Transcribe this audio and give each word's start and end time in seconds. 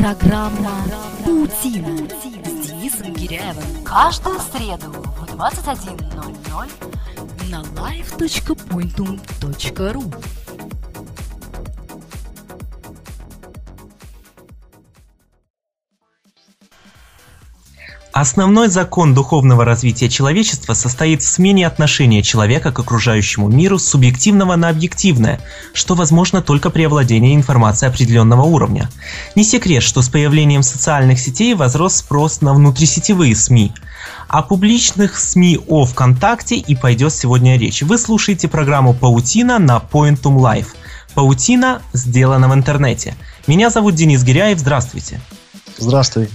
Программа 0.00 0.72
«Паутина» 1.26 2.08
с 2.08 2.22
Денисом 2.66 3.12
Гиряевым. 3.12 3.84
Каждую 3.84 4.40
среду 4.40 4.92
в 4.92 5.24
21.00 5.34 6.70
на 7.50 7.60
live.pointum.ru 7.60 10.24
Основной 18.12 18.68
закон 18.68 19.14
духовного 19.14 19.64
развития 19.64 20.08
человечества 20.08 20.74
состоит 20.74 21.22
в 21.22 21.28
смене 21.28 21.66
отношения 21.66 22.22
человека 22.22 22.72
к 22.72 22.80
окружающему 22.80 23.48
миру 23.48 23.78
с 23.78 23.88
субъективного 23.88 24.56
на 24.56 24.68
объективное, 24.68 25.40
что 25.74 25.94
возможно 25.94 26.42
только 26.42 26.70
при 26.70 26.84
овладении 26.84 27.36
информацией 27.36 27.88
определенного 27.88 28.42
уровня. 28.42 28.90
Не 29.36 29.44
секрет, 29.44 29.84
что 29.84 30.02
с 30.02 30.08
появлением 30.08 30.64
социальных 30.64 31.20
сетей 31.20 31.54
возрос 31.54 31.96
спрос 31.96 32.40
на 32.40 32.52
внутрисетевые 32.52 33.36
СМИ. 33.36 33.72
О 34.26 34.42
публичных 34.42 35.16
СМИ 35.16 35.60
о 35.68 35.84
ВКонтакте 35.84 36.56
и 36.56 36.74
пойдет 36.74 37.12
сегодня 37.12 37.56
речь. 37.56 37.82
Вы 37.82 37.96
слушаете 37.96 38.48
программу 38.48 38.92
«Паутина» 38.92 39.60
на 39.60 39.78
Pointum 39.78 40.36
Live. 40.36 40.68
Паутина 41.14 41.80
сделана 41.92 42.48
в 42.48 42.54
интернете. 42.54 43.14
Меня 43.46 43.70
зовут 43.70 43.94
Денис 43.94 44.24
Гиряев, 44.24 44.58
здравствуйте. 44.58 45.20
Здравствуй. 45.78 46.28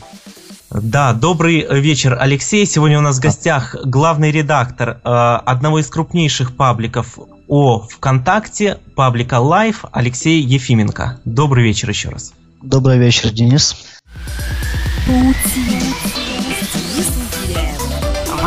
Да, 0.71 1.13
добрый 1.13 1.65
вечер, 1.79 2.17
Алексей. 2.19 2.65
Сегодня 2.65 2.97
у 2.97 3.01
нас 3.01 3.17
в 3.17 3.21
гостях 3.21 3.75
главный 3.85 4.31
редактор 4.31 4.99
э, 5.03 5.39
одного 5.45 5.77
из 5.79 5.87
крупнейших 5.87 6.55
пабликов 6.55 7.19
о 7.47 7.87
ВКонтакте, 7.87 8.79
паблика 8.95 9.35
Live, 9.35 9.87
Алексей 9.91 10.41
Ефименко. 10.41 11.19
Добрый 11.23 11.63
вечер 11.63 11.89
еще 11.89 12.09
раз. 12.09 12.33
Добрый 12.61 12.97
вечер, 12.97 13.29
Денис. 13.29 13.75
Вы 15.07 15.35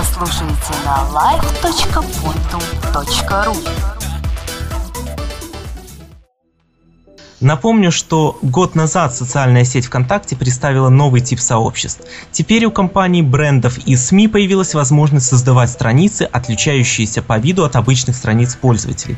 слушаете 0.05 0.75
на 0.85 1.07
live.pointum.ru 1.15 3.98
Напомню, 7.41 7.93
что 7.93 8.37
год 8.43 8.75
назад 8.75 9.15
социальная 9.15 9.65
сеть 9.65 9.87
ВКонтакте 9.87 10.35
представила 10.35 10.89
новый 10.89 11.21
тип 11.21 11.39
сообществ. 11.39 12.01
Теперь 12.33 12.65
у 12.65 12.73
компаний, 12.73 13.23
брендов 13.23 13.79
и 13.79 13.95
СМИ 13.95 14.27
появилась 14.27 14.75
возможность 14.75 15.27
создавать 15.27 15.71
страницы, 15.71 16.23
отличающиеся 16.23 17.23
по 17.23 17.39
виду 17.39 17.65
от 17.65 17.77
обычных 17.77 18.17
страниц 18.17 18.57
пользователей. 18.57 19.17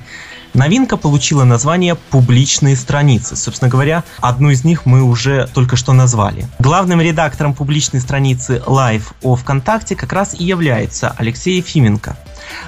Новинка 0.52 0.96
получила 0.96 1.44
название 1.44 1.94
«Публичные 1.94 2.76
страницы». 2.76 3.36
Собственно 3.36 3.70
говоря, 3.70 4.04
одну 4.18 4.50
из 4.50 4.64
них 4.64 4.84
мы 4.84 5.02
уже 5.02 5.48
только 5.54 5.76
что 5.76 5.92
назвали. 5.92 6.46
Главным 6.58 7.00
редактором 7.00 7.54
публичной 7.54 8.00
страницы 8.00 8.62
Live 8.66 9.04
о 9.22 9.36
ВКонтакте 9.36 9.94
как 9.94 10.12
раз 10.12 10.34
и 10.34 10.44
является 10.44 11.14
Алексей 11.16 11.56
Ефименко. 11.58 12.18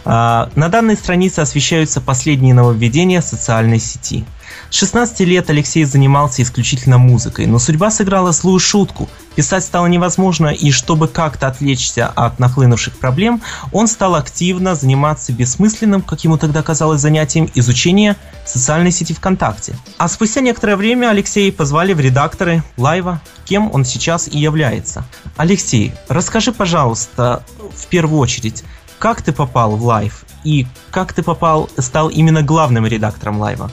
А, 0.05 0.49
На 0.55 0.69
данной 0.69 0.95
странице 0.95 1.41
освещаются 1.41 2.01
последние 2.01 2.55
нововведения 2.55 3.21
социальной 3.21 3.81
сети. 3.81 4.25
С 4.73 4.77
16 4.77 5.21
лет 5.21 5.51
Алексей 5.51 5.85
занимался 5.85 6.41
исключительно 6.41 6.97
музыкой, 6.97 7.45
но 7.45 7.59
судьба 7.59 7.91
сыграла 7.91 8.33
злую 8.33 8.59
шутку. 8.59 9.07
Писать 9.37 9.65
стало 9.65 9.87
невозможно, 9.87 10.47
и 10.47 10.71
чтобы 10.71 11.09
как-то 11.09 11.47
отвлечься 11.47 12.07
от 12.09 12.39
нахлынувших 12.39 12.97
проблем, 12.97 13.43
он 13.71 13.87
стал 13.87 14.15
активно 14.15 14.75
заниматься 14.75 15.35
бессмысленным, 15.35 16.01
как 16.01 16.25
ему 16.25 16.39
тогда 16.39 16.63
казалось, 16.63 17.03
занятием 17.03 17.51
изучения 17.55 18.17
социальной 18.47 18.93
сети 18.93 19.13
ВКонтакте. 19.13 19.77
А 19.99 20.09
спустя 20.09 20.41
некоторое 20.41 20.77
время 20.77 21.11
Алексея 21.11 21.53
позвали 21.53 21.93
в 21.93 22.01
редакторы 22.01 22.63
Лайва, 22.79 23.21
кем 23.45 23.71
он 23.75 23.85
сейчас 23.85 24.27
и 24.27 24.39
является. 24.39 25.05
Алексей, 25.37 25.93
расскажи, 26.09 26.51
пожалуйста, 26.51 27.45
в 27.77 27.89
первую 27.89 28.21
очередь, 28.21 28.65
как 28.99 29.21
ты 29.21 29.33
попал 29.33 29.77
в 29.77 29.85
Лайв 29.85 30.25
и 30.45 30.67
как 30.91 31.13
ты 31.13 31.23
попал, 31.23 31.69
стал 31.77 32.09
именно 32.09 32.43
главным 32.43 32.87
редактором 32.87 33.39
Лайва? 33.39 33.71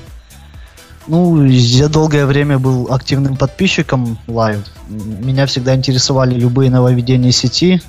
Ну, 1.10 1.44
я 1.44 1.88
долгое 1.88 2.28
время 2.28 2.60
был 2.60 2.94
активным 2.94 3.36
подписчиком 3.36 4.20
Live. 4.28 4.64
Меня 4.88 5.48
всегда 5.48 5.74
интересовали 5.74 6.36
любые 6.36 6.70
нововведения 6.70 7.32
сети, 7.32 7.82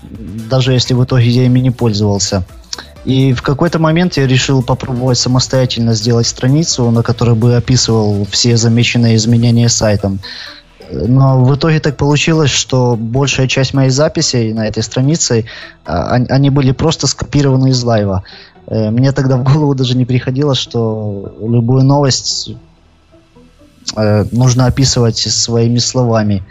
даже 0.49 0.73
если 0.73 0.95
в 0.95 1.05
итоге 1.05 1.29
я 1.29 1.45
ими 1.45 1.61
не 1.61 1.71
пользовался. 1.71 2.47
И 3.05 3.35
в 3.35 3.43
какой-то 3.43 3.79
момент 3.79 4.17
я 4.17 4.27
решил 4.27 4.63
попробовать 4.63 5.19
самостоятельно 5.19 5.93
сделать 5.93 6.27
страницу, 6.27 6.91
на 6.91 7.03
которой 7.03 7.35
бы 7.35 7.57
описывал 7.57 8.27
все 8.31 8.57
замеченные 8.57 9.17
изменения 9.17 9.69
сайтом. 9.69 10.21
Но 10.91 11.45
в 11.45 11.55
итоге 11.55 11.79
так 11.79 11.99
получилось, 11.99 12.51
что 12.51 12.97
большая 12.97 13.49
часть 13.49 13.75
моих 13.75 13.93
записей 13.93 14.55
на 14.55 14.67
этой 14.67 14.83
странице, 14.83 15.45
а, 15.85 16.15
они 16.15 16.49
были 16.49 16.73
просто 16.73 17.07
скопированы 17.07 17.69
из 17.69 17.83
лайва. 17.85 18.25
Э, 18.67 18.91
Мне 18.91 19.13
тогда 19.13 19.37
в 19.37 19.45
голову 19.45 19.75
даже 19.75 19.95
не 19.95 20.07
приходило, 20.07 20.55
что 20.55 21.35
любую 21.41 21.85
новость 21.85 22.57
нужно 23.97 24.67
описывать 24.67 25.19
своими 25.19 25.79
словами, 25.79 26.45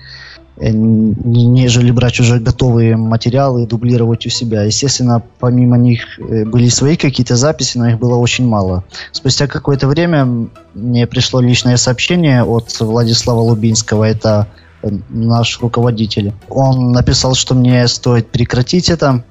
э, 0.58 0.70
нежели 0.72 1.92
брать 1.92 2.20
уже 2.20 2.40
готовые 2.40 2.98
материалы 2.98 3.64
и 3.64 3.68
дублировать 3.68 4.26
у 4.26 4.30
себя. 4.30 4.64
Естественно, 4.64 5.24
помимо 5.40 5.78
них 5.78 6.20
э, 6.20 6.46
были 6.46 6.70
свои 6.70 6.98
какие-то 6.98 7.36
записи, 7.36 7.78
но 7.78 7.90
их 7.90 8.00
было 8.00 8.16
очень 8.16 8.48
мало. 8.48 8.84
Спустя 9.12 9.48
какое-то 9.48 9.88
время 9.88 10.50
мне 10.74 11.08
пришло 11.08 11.40
личное 11.40 11.78
сообщение 11.78 12.44
от 12.44 12.80
Владислава 12.80 13.42
Лубинского, 13.42 14.04
это 14.04 14.48
э, 14.82 14.90
наш 15.10 15.60
руководитель. 15.62 16.34
Он 16.50 16.92
написал, 16.92 17.36
что 17.36 17.56
мне 17.56 17.88
стоит 17.88 18.30
прекратить 18.30 18.90
это, 18.90 19.24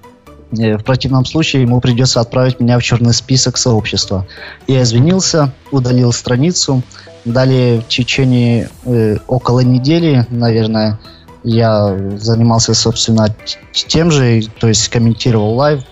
Э, 0.56 0.76
в 0.76 0.84
противном 0.84 1.25
случае 1.25 1.62
ему 1.62 1.81
придется 1.81 2.20
отправить 2.20 2.60
меня 2.60 2.78
в 2.78 2.82
черный 2.82 3.12
список 3.12 3.56
сообщества. 3.56 4.26
Я 4.66 4.82
извинился, 4.82 5.53
удалил 5.70 6.12
страницу. 6.12 6.82
Далее 7.28 7.80
в 7.82 7.88
течение 7.88 8.70
э, 8.84 9.18
около 9.26 9.60
недели, 9.60 10.26
наверное, 10.30 10.98
я 11.44 11.94
занимался, 12.18 12.72
собственно, 12.72 13.34
тем 13.72 14.10
же, 14.10 14.42
то 14.58 14.66
есть 14.66 14.88
комментировал 14.88 15.54
Live, 15.54 15.82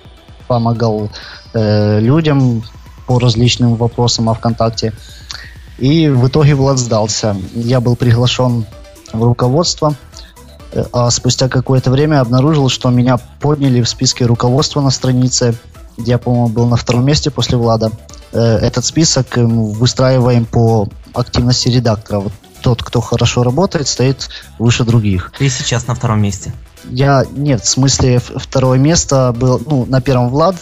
помогал 0.49 1.11
э, 1.53 2.01
людям 2.01 2.63
по 3.07 3.19
различным 3.19 3.75
вопросам 3.75 4.31
о 4.31 4.35
ВКонтакте. 4.35 4.95
И 5.79 6.09
в 6.09 6.27
итоге 6.27 6.55
Влад 6.55 6.79
сдался. 6.79 7.37
Я 7.55 7.81
был 7.81 7.97
приглашен 7.97 8.65
в 9.13 9.23
руководство, 9.23 9.95
э, 10.73 10.85
а 10.91 11.11
спустя 11.11 11.51
какое-то 11.51 11.91
время 11.91 12.21
обнаружил, 12.21 12.71
что 12.71 12.89
меня 12.89 13.19
подняли 13.41 13.83
в 13.83 13.89
списке 13.91 14.25
руководства 14.25 14.81
на 14.81 14.91
странице, 14.91 15.55
я, 15.99 16.17
по-моему, 16.17 16.49
был 16.49 16.67
на 16.67 16.77
втором 16.77 17.05
месте 17.05 17.31
после 17.31 17.59
Влада. 17.59 17.91
Э, 18.33 18.57
Этот 18.59 18.85
список 18.85 19.39
э, 19.39 19.43
выстраиваем 19.45 20.45
по 20.47 20.89
активности 21.15 21.69
редактора. 21.69 22.21
Вот 22.21 22.33
тот, 22.63 22.83
кто 22.83 23.01
хорошо 23.01 23.43
работает, 23.43 23.87
стоит 23.89 24.29
выше 24.59 24.85
других. 24.85 25.33
Ты 25.39 25.49
сейчас 25.49 25.87
на 25.87 25.95
втором 25.95 26.21
месте. 26.21 26.53
Я, 26.85 27.25
нет, 27.31 27.63
в 27.65 27.69
смысле, 27.69 28.19
второе 28.21 28.79
место 28.79 29.35
был, 29.37 29.61
ну, 29.65 29.87
на 29.87 30.01
первом 30.01 30.29
Влад, 30.29 30.57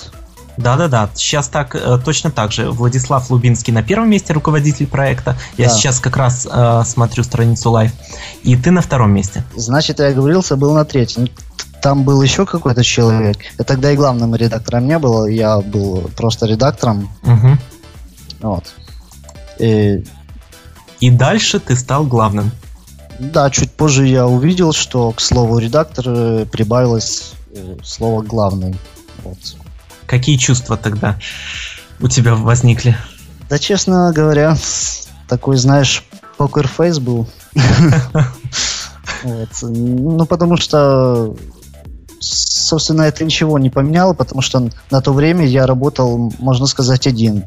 Да-да-да, 0.57 1.09
сейчас 1.15 1.49
так, 1.49 1.75
э, 1.75 1.99
точно 2.05 2.31
так 2.31 2.53
же. 2.53 2.71
Владислав 2.71 3.29
Лубинский 3.31 3.73
на 3.73 3.83
первом 3.83 4.09
месте, 4.09 4.33
руководитель 4.33 4.87
проекта. 4.87 5.37
Я 5.59 5.67
Да. 5.69 5.75
сейчас 5.75 5.99
как 5.99 6.17
раз 6.17 6.47
э, 6.51 6.83
смотрю 6.87 7.25
страницу 7.25 7.71
Live. 7.73 7.91
И 8.45 8.57
ты 8.57 8.71
на 8.71 8.81
втором 8.81 9.11
месте. 9.13 9.43
Значит, 9.57 9.99
я 9.99 10.07
оговорился, 10.09 10.55
был 10.57 10.73
на 10.73 10.85
третьем. 10.85 11.29
Там 11.85 12.03
был 12.03 12.23
еще 12.23 12.47
какой-то 12.47 12.83
человек. 12.83 13.37
И 13.59 13.63
тогда 13.63 13.93
и 13.93 13.97
главным 13.97 14.35
редактором 14.35 14.87
не 14.89 14.99
было, 14.99 15.27
я 15.27 15.61
был 15.61 16.11
просто 16.17 16.47
редактором. 16.47 17.11
Мгм. 17.21 17.61
Вот. 18.41 18.73
И, 19.59 20.03
И 21.01 21.11
дальше 21.11 21.61
ты 21.61 21.77
стал 21.77 22.07
главным. 22.07 22.53
да, 23.19 23.51
чуть 23.51 23.71
позже 23.71 24.07
я 24.07 24.27
увидел, 24.27 24.73
что 24.73 25.13
к 25.13 25.21
слову 25.21 25.59
редактор 25.59 26.05
э, 26.09 26.47
прибавилось 26.51 27.35
э, 27.55 27.77
слово 27.83 28.23
главный. 28.23 28.75
Вот. 29.23 29.37
Какие 30.07 30.39
чувства 30.39 30.79
тогда 30.79 31.19
у 32.01 32.09
тебя 32.09 32.35
возникли? 32.35 32.97
Да, 33.51 33.59
честно 33.59 34.11
говоря, 34.11 34.57
такой, 35.29 35.59
знаешь, 35.59 36.03
покерфейс 36.39 36.99
был. 36.99 37.29
Ну, 39.63 40.27
потому 40.27 40.59
что, 40.59 41.35
собственно, 42.25 43.03
это 43.03 43.25
ничего 43.25 43.59
не 43.59 43.71
поменяло, 43.71 44.15
потому 44.15 44.43
что 44.43 44.71
на 44.91 45.01
то 45.01 45.13
время 45.13 45.47
я 45.47 45.67
работал, 45.67 46.33
можно 46.39 46.67
сказать, 46.67 47.07
один. 47.07 47.45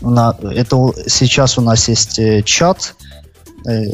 На, 0.00 0.36
это 0.42 0.92
сейчас 1.06 1.58
у 1.58 1.60
нас 1.60 1.88
есть 1.88 2.18
э, 2.18 2.42
чат, 2.42 2.94
э, 3.66 3.84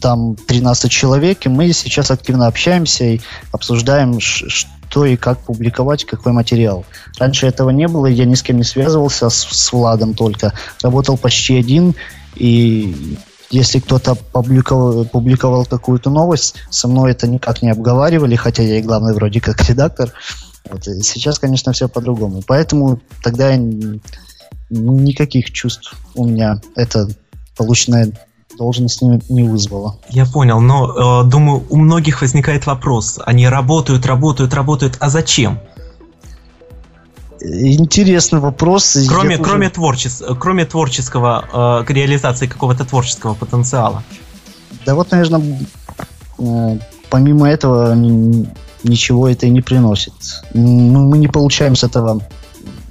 там 0.00 0.34
13 0.34 0.90
человек, 0.90 1.46
и 1.46 1.48
мы 1.48 1.72
сейчас 1.72 2.10
активно 2.10 2.46
общаемся 2.46 3.04
и 3.04 3.20
обсуждаем, 3.52 4.18
что 4.20 5.04
и 5.04 5.16
как 5.16 5.38
публиковать, 5.40 6.04
какой 6.04 6.32
материал. 6.32 6.84
Раньше 7.18 7.46
этого 7.46 7.70
не 7.70 7.86
было, 7.86 8.06
я 8.06 8.24
ни 8.24 8.34
с 8.34 8.42
кем 8.42 8.56
не 8.56 8.64
связывался, 8.64 9.28
с, 9.28 9.44
с 9.44 9.72
Владом 9.72 10.14
только. 10.14 10.54
Работал 10.82 11.18
почти 11.18 11.58
один, 11.58 11.94
и 12.34 13.18
если 13.50 13.78
кто-то 13.80 14.14
публиковал, 14.14 15.04
публиковал 15.04 15.64
какую-то 15.64 16.10
новость, 16.10 16.56
со 16.70 16.88
мной 16.88 17.12
это 17.12 17.26
никак 17.26 17.62
не 17.62 17.70
обговаривали, 17.70 18.36
хотя 18.36 18.62
я 18.62 18.78
и 18.78 18.82
главный 18.82 19.14
вроде 19.14 19.40
как 19.40 19.68
редактор. 19.68 20.12
Вот. 20.70 20.84
Сейчас, 20.84 21.38
конечно, 21.38 21.72
все 21.72 21.88
по-другому. 21.88 22.42
Поэтому 22.46 23.00
тогда 23.22 23.56
никаких 24.70 25.50
чувств 25.50 25.94
у 26.14 26.26
меня 26.26 26.60
это 26.76 27.08
полученная 27.56 28.12
должность 28.56 29.02
не, 29.02 29.20
не 29.28 29.44
вызвала. 29.44 29.98
Я 30.08 30.26
понял, 30.26 30.60
но 30.60 31.22
э, 31.22 31.28
думаю, 31.28 31.64
у 31.70 31.76
многих 31.76 32.20
возникает 32.22 32.66
вопрос. 32.66 33.18
Они 33.24 33.48
работают, 33.48 34.04
работают, 34.06 34.52
работают, 34.54 34.96
а 35.00 35.08
зачем? 35.08 35.60
Интересный 37.40 38.40
вопрос. 38.40 38.96
Кроме, 39.08 39.36
Я 39.36 39.42
кроме, 39.42 39.66
уже... 39.66 39.74
творчес... 39.74 40.22
кроме 40.40 40.64
творческого, 40.64 41.84
э, 41.88 41.92
реализации 41.92 42.46
какого-то 42.46 42.84
творческого 42.84 43.34
потенциала. 43.34 44.02
Да 44.84 44.94
вот, 44.94 45.10
наверное, 45.10 45.60
э, 46.38 46.78
помимо 47.10 47.48
этого 47.48 47.94
ничего 48.82 49.28
это 49.28 49.46
и 49.46 49.50
не 49.50 49.60
приносит. 49.60 50.14
Мы 50.54 51.18
не 51.18 51.28
получаем 51.28 51.76
с 51.76 51.84
этого 51.84 52.22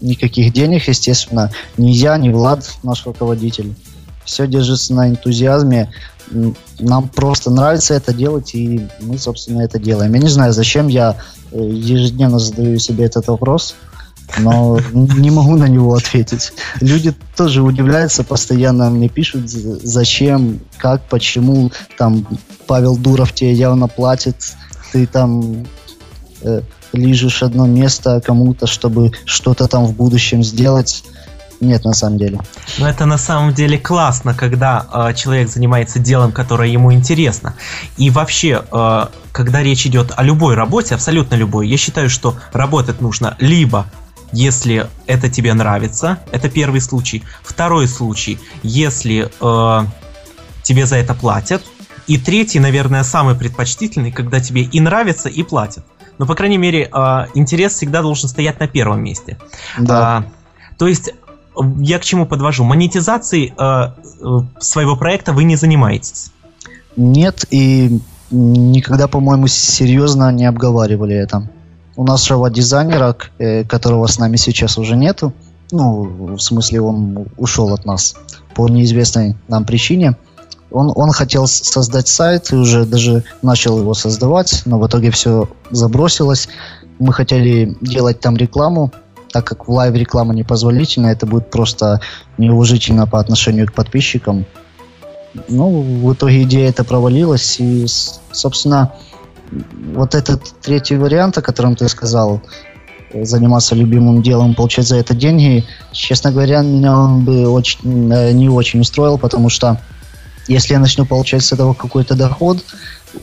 никаких 0.02 0.54
денег, 0.54 0.88
естественно. 0.88 1.52
Ни 1.78 1.90
я, 1.90 2.18
ни 2.18 2.30
Влад, 2.30 2.70
наш 2.84 3.06
руководитель. 3.06 3.74
Все 4.24 4.48
держится 4.48 4.94
на 4.94 5.10
энтузиазме. 5.10 5.92
Нам 6.80 7.08
просто 7.08 7.50
нравится 7.50 7.94
это 7.94 8.14
делать, 8.14 8.54
и 8.54 8.86
мы, 9.00 9.18
собственно, 9.18 9.62
это 9.62 9.80
делаем. 9.80 10.14
Я 10.14 10.20
не 10.20 10.28
знаю, 10.28 10.54
зачем 10.54 10.88
я 10.88 11.16
э, 11.52 11.58
ежедневно 11.58 12.38
задаю 12.38 12.80
себе 12.80 13.06
этот 13.06 13.28
вопрос 13.28 13.76
но 14.38 14.80
не 14.94 15.32
могу 15.32 15.56
на 15.56 15.68
него 15.68 15.96
ответить. 15.96 16.54
Люди 16.82 17.14
тоже 17.36 17.62
удивляются, 17.62 18.24
постоянно 18.24 18.90
мне 18.90 19.10
пишут, 19.10 19.50
зачем, 19.50 20.60
как, 20.78 21.02
почему, 21.04 21.72
там, 21.98 22.28
Павел 22.68 22.98
Дуров 22.98 23.34
тебе 23.34 23.54
явно 23.54 23.88
платит, 23.88 24.56
ты 24.92 25.08
там 25.08 25.66
э, 26.42 26.62
лижешь 26.94 27.44
одно 27.44 27.66
место 27.66 28.22
кому-то, 28.22 28.68
чтобы 28.68 29.12
что-то 29.26 29.68
там 29.68 29.86
в 29.86 29.96
будущем 29.96 30.44
сделать. 30.44 31.04
Нет, 31.60 31.86
на 31.86 31.94
самом 31.94 32.20
деле. 32.20 32.40
Но 32.78 32.88
это 32.88 33.06
на 33.06 33.18
самом 33.18 33.52
деле 33.52 33.80
классно, 33.80 34.36
когда 34.36 34.86
э, 34.94 35.14
человек 35.16 35.50
занимается 35.50 35.98
делом, 35.98 36.32
которое 36.32 36.70
ему 36.70 36.94
интересно. 36.94 37.56
И 37.98 38.12
вообще, 38.12 38.64
э, 38.72 39.06
когда 39.32 39.64
речь 39.64 39.88
идет 39.88 40.14
о 40.16 40.22
любой 40.22 40.54
работе, 40.54 40.94
абсолютно 40.94 41.34
любой, 41.34 41.68
я 41.68 41.78
считаю, 41.78 42.12
что 42.12 42.36
работать 42.54 43.02
нужно 43.02 43.36
либо 43.40 43.88
если 44.32 44.88
это 45.06 45.30
тебе 45.30 45.54
нравится, 45.54 46.20
это 46.32 46.50
первый 46.50 46.82
случай. 46.82 47.24
Второй 47.44 47.88
случай, 47.88 48.40
если 48.64 49.30
э, 49.40 49.86
тебе 50.64 50.86
за 50.86 50.98
это 50.98 51.14
платят. 51.14 51.64
И 52.08 52.18
третий, 52.18 52.60
наверное, 52.60 53.04
самый 53.04 53.36
предпочтительный, 53.36 54.12
когда 54.12 54.40
тебе 54.40 54.64
и 54.64 54.80
нравится, 54.80 55.30
и 55.30 55.44
платят. 55.44 55.86
Но, 56.18 56.26
по 56.26 56.36
крайней 56.36 56.58
мере, 56.58 56.90
э, 56.92 57.26
интерес 57.36 57.74
всегда 57.74 58.02
должен 58.02 58.30
стоять 58.30 58.60
на 58.60 58.68
первом 58.68 59.02
месте. 59.02 59.38
Да. 59.78 60.18
А, 60.18 60.26
то 60.78 60.88
есть, 60.88 61.14
я 61.80 62.00
к 62.00 62.04
чему 62.04 62.26
подвожу? 62.26 62.64
Монетизацией 62.64 63.54
э, 63.58 63.92
э 64.22 64.60
своего 64.60 64.96
проекта 64.96 65.34
вы 65.34 65.44
не 65.44 65.56
занимаетесь? 65.56 66.32
Нет, 66.96 67.46
и 67.50 68.00
никогда, 68.32 69.08
по-моему, 69.08 69.48
серьезно 69.48 70.32
не 70.32 70.46
обговаривали 70.46 71.16
это 71.16 71.48
у 71.98 72.04
нашего 72.04 72.50
дизайнера, 72.50 73.18
э, 73.40 73.66
которого 73.66 74.08
с 74.08 74.20
нами 74.20 74.38
сейчас 74.38 74.78
уже 74.78 74.96
нету, 74.96 75.34
ну, 75.72 76.36
в 76.36 76.40
смысле, 76.40 76.80
он 76.82 77.26
ушел 77.38 77.74
от 77.74 77.86
нас 77.86 78.16
по 78.56 78.70
неизвестной 78.70 79.36
нам 79.50 79.66
причине. 79.66 80.16
Он, 80.72 80.92
он 80.96 81.12
хотел 81.12 81.48
создать 81.48 82.08
сайт 82.08 82.52
и 82.52 82.56
уже 82.56 82.86
даже 82.86 83.24
начал 83.42 83.80
его 83.80 83.94
создавать, 83.94 84.62
но 84.66 84.80
в 84.80 84.88
итоге 84.88 85.12
все 85.12 85.50
забросилось. 85.72 86.48
Мы 87.00 87.14
хотели 87.14 87.76
делать 87.82 88.20
там 88.20 88.38
рекламу, 88.38 88.92
так 89.32 89.46
как 89.46 89.68
в 89.68 89.72
Live 89.72 89.96
реклама 89.96 90.34
непозволительна, 90.34 91.08
это 91.08 91.26
будет 91.26 91.50
просто 91.50 92.00
неуважительно 92.38 93.08
по 93.08 93.20
отношению 93.20 93.68
к 93.68 93.74
подписчикам. 93.74 94.46
Ну, 95.50 95.82
в 95.82 96.14
итоге 96.14 96.44
идея 96.44 96.70
эта 96.70 96.84
провалилась, 96.84 97.60
и, 97.60 97.86
собственно, 98.32 98.94
вот 99.94 100.16
этот 100.16 100.44
третий 100.62 100.96
вариант, 100.96 101.38
о 101.38 101.42
котором 101.42 101.76
ты 101.76 101.88
сказал, 101.90 102.42
заниматься 103.14 103.76
любимым 103.76 104.22
делом, 104.22 104.54
получать 104.54 104.88
за 104.88 104.98
это 104.98 105.16
деньги, 105.16 105.66
честно 105.92 106.32
говоря, 106.32 106.62
меня 106.62 106.98
он 106.98 107.24
бы 107.24 107.48
очень, 107.48 108.12
э, 108.12 108.32
не 108.34 108.50
очень 108.50 108.82
устроил, 108.82 109.18
потому 109.18 109.50
что 109.50 109.80
если 110.48 110.74
я 110.74 110.80
начну 110.80 111.06
получать 111.06 111.44
с 111.44 111.54
этого 111.54 111.74
какой-то 111.74 112.16
доход, 112.16 112.64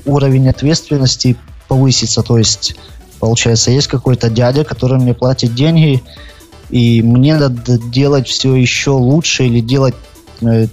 уровень 0.05 0.49
ответственности 0.49 1.37
повысится. 1.69 2.23
То 2.23 2.39
есть, 2.39 2.77
получается, 3.21 3.71
есть 3.71 3.89
какой-то 3.89 4.31
дядя, 4.31 4.65
который 4.65 4.99
мне 4.99 5.15
платит 5.15 5.55
деньги, 5.55 6.03
и 6.71 7.03
мне 7.03 7.37
надо 7.37 7.79
делать 7.79 8.29
все 8.29 8.55
еще 8.55 8.91
лучше 8.91 9.47
или 9.47 9.61
делать 9.61 9.95
э, 10.41 10.67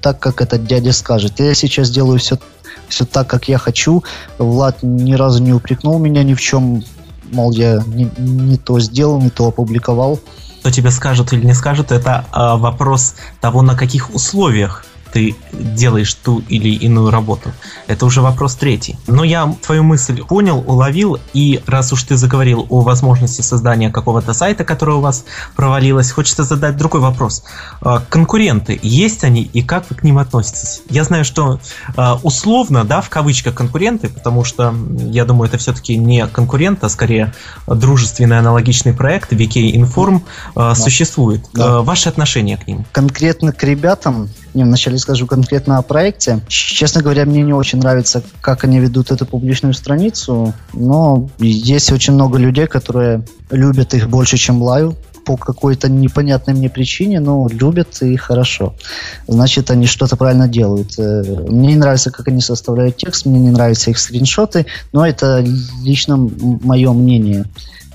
так, 0.00 0.18
как 0.20 0.40
этот 0.40 0.66
дядя 0.66 0.92
скажет. 0.92 1.38
Я 1.40 1.54
сейчас 1.54 1.90
делаю 1.90 2.18
все 2.18 2.38
все 2.88 3.04
так, 3.04 3.28
как 3.28 3.48
я 3.48 3.58
хочу. 3.58 4.04
Влад 4.38 4.82
ни 4.82 5.14
разу 5.14 5.42
не 5.42 5.52
упрекнул 5.52 5.98
меня 5.98 6.22
ни 6.22 6.34
в 6.34 6.40
чем, 6.40 6.82
мол, 7.32 7.52
я 7.52 7.82
не, 7.86 8.10
не 8.18 8.56
то 8.56 8.80
сделал, 8.80 9.20
не 9.20 9.30
то 9.30 9.48
опубликовал. 9.48 10.20
Что 10.60 10.72
тебе 10.72 10.90
скажут 10.90 11.32
или 11.32 11.44
не 11.44 11.54
скажут, 11.54 11.92
это 11.92 12.24
э, 12.32 12.56
вопрос 12.56 13.14
того, 13.40 13.62
на 13.62 13.76
каких 13.76 14.14
условиях 14.14 14.84
ты 15.12 15.36
делаешь 15.52 16.14
ту 16.14 16.42
или 16.48 16.70
иную 16.70 17.10
работу. 17.10 17.52
Это 17.86 18.06
уже 18.06 18.20
вопрос 18.20 18.54
третий. 18.54 18.96
Но 19.06 19.24
я 19.24 19.54
твою 19.64 19.82
мысль 19.82 20.22
понял, 20.22 20.62
уловил, 20.66 21.18
и 21.32 21.60
раз 21.66 21.92
уж 21.92 22.02
ты 22.04 22.16
заговорил 22.16 22.66
о 22.68 22.80
возможности 22.80 23.42
создания 23.42 23.90
какого-то 23.90 24.32
сайта, 24.32 24.64
который 24.64 24.96
у 24.96 25.00
вас 25.00 25.24
провалилось, 25.56 26.10
хочется 26.10 26.44
задать 26.44 26.76
другой 26.76 27.00
вопрос. 27.00 27.44
А, 27.80 28.02
конкуренты, 28.08 28.78
есть 28.82 29.24
они 29.24 29.42
и 29.42 29.62
как 29.62 29.84
вы 29.90 29.96
к 29.96 30.02
ним 30.02 30.18
относитесь? 30.18 30.82
Я 30.88 31.04
знаю, 31.04 31.24
что 31.24 31.60
а, 31.96 32.18
условно, 32.22 32.84
да, 32.84 33.00
в 33.00 33.08
кавычках 33.08 33.54
конкуренты, 33.54 34.08
потому 34.08 34.44
что, 34.44 34.74
я 35.10 35.24
думаю, 35.24 35.48
это 35.48 35.58
все-таки 35.58 35.96
не 35.96 36.26
конкурент, 36.26 36.84
а 36.84 36.88
скорее 36.88 37.32
дружественный 37.66 38.38
аналогичный 38.38 38.92
проект, 38.92 39.32
VK 39.32 39.72
Inform, 39.74 40.22
да. 40.54 40.74
существует. 40.74 41.44
Да. 41.52 41.82
Ваши 41.82 42.08
отношения 42.08 42.56
к 42.56 42.66
ним? 42.66 42.84
Конкретно 42.92 43.52
к 43.52 43.62
ребятам 43.62 44.28
не, 44.54 44.64
вначале 44.64 44.98
скажу 44.98 45.26
конкретно 45.26 45.78
о 45.78 45.82
проекте. 45.82 46.40
Честно 46.48 47.02
говоря, 47.02 47.24
мне 47.24 47.42
не 47.42 47.52
очень 47.52 47.78
нравится, 47.78 48.22
как 48.40 48.64
они 48.64 48.78
ведут 48.78 49.10
эту 49.10 49.26
публичную 49.26 49.74
страницу, 49.74 50.54
но 50.72 51.28
есть 51.38 51.92
очень 51.92 52.14
много 52.14 52.38
людей, 52.38 52.66
которые 52.66 53.22
любят 53.50 53.94
их 53.94 54.08
больше, 54.08 54.36
чем 54.36 54.62
Лаю 54.62 54.96
по 55.28 55.36
какой-то 55.36 55.90
непонятной 55.90 56.54
мне 56.54 56.70
причине, 56.70 57.20
но 57.20 57.48
любят 57.50 58.00
и 58.00 58.16
хорошо. 58.16 58.74
Значит, 59.26 59.70
они 59.70 59.86
что-то 59.86 60.16
правильно 60.16 60.48
делают. 60.48 60.98
Э, 60.98 61.22
мне 61.48 61.68
не 61.68 61.76
нравится, 61.76 62.10
как 62.10 62.28
они 62.28 62.40
составляют 62.40 62.96
текст, 62.96 63.26
мне 63.26 63.38
не 63.38 63.50
нравятся 63.50 63.90
их 63.90 63.98
скриншоты, 63.98 64.64
но 64.92 65.06
это 65.06 65.44
лично 65.82 66.16
мое 66.16 66.94
мнение. 66.94 67.44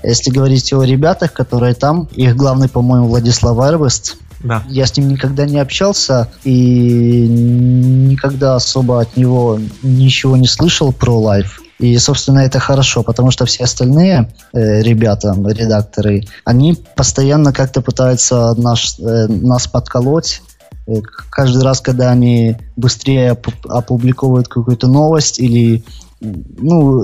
Если 0.04 0.30
говорить 0.30 0.72
о 0.72 0.84
ребятах, 0.84 1.32
которые 1.32 1.74
там, 1.74 2.08
их 2.14 2.36
главный, 2.36 2.68
по-моему, 2.68 3.08
Владислав 3.08 3.58
Эрвест, 3.58 4.16
да. 4.44 4.62
Я 4.68 4.86
с 4.86 4.96
ним 4.96 5.08
никогда 5.08 5.46
не 5.46 5.58
общался 5.58 6.28
и 6.44 7.26
никогда 7.26 8.56
особо 8.56 9.00
от 9.00 9.16
него 9.16 9.58
ничего 9.82 10.36
не 10.36 10.46
слышал 10.46 10.92
про 10.92 11.18
лайф. 11.18 11.60
И, 11.78 11.96
собственно, 11.98 12.40
это 12.40 12.60
хорошо, 12.60 13.02
потому 13.02 13.30
что 13.30 13.46
все 13.46 13.64
остальные 13.64 14.32
э, 14.52 14.82
ребята, 14.82 15.34
редакторы, 15.34 16.24
они 16.44 16.78
постоянно 16.94 17.52
как-то 17.52 17.80
пытаются 17.80 18.54
наш, 18.54 18.98
э, 19.00 19.26
нас 19.28 19.66
подколоть. 19.66 20.42
Э, 20.86 21.00
каждый 21.30 21.62
раз, 21.64 21.80
когда 21.80 22.10
они 22.10 22.56
быстрее 22.76 23.36
опубликовывают 23.64 24.48
какую-то 24.48 24.86
новость 24.86 25.40
или 25.40 25.82
ну, 26.20 27.02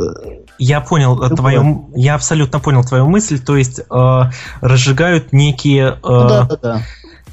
я 0.58 0.80
понял 0.80 1.14
Любое. 1.14 1.36
твою, 1.36 1.90
я 1.94 2.14
абсолютно 2.14 2.60
понял 2.60 2.84
твою 2.84 3.06
мысль, 3.06 3.38
то 3.38 3.56
есть 3.56 3.80
э, 3.80 4.22
разжигают 4.60 5.32
некие 5.32 5.88
э, 5.88 5.98
ну, 6.02 6.28
да, 6.28 6.44
да, 6.44 6.56
да 6.62 6.82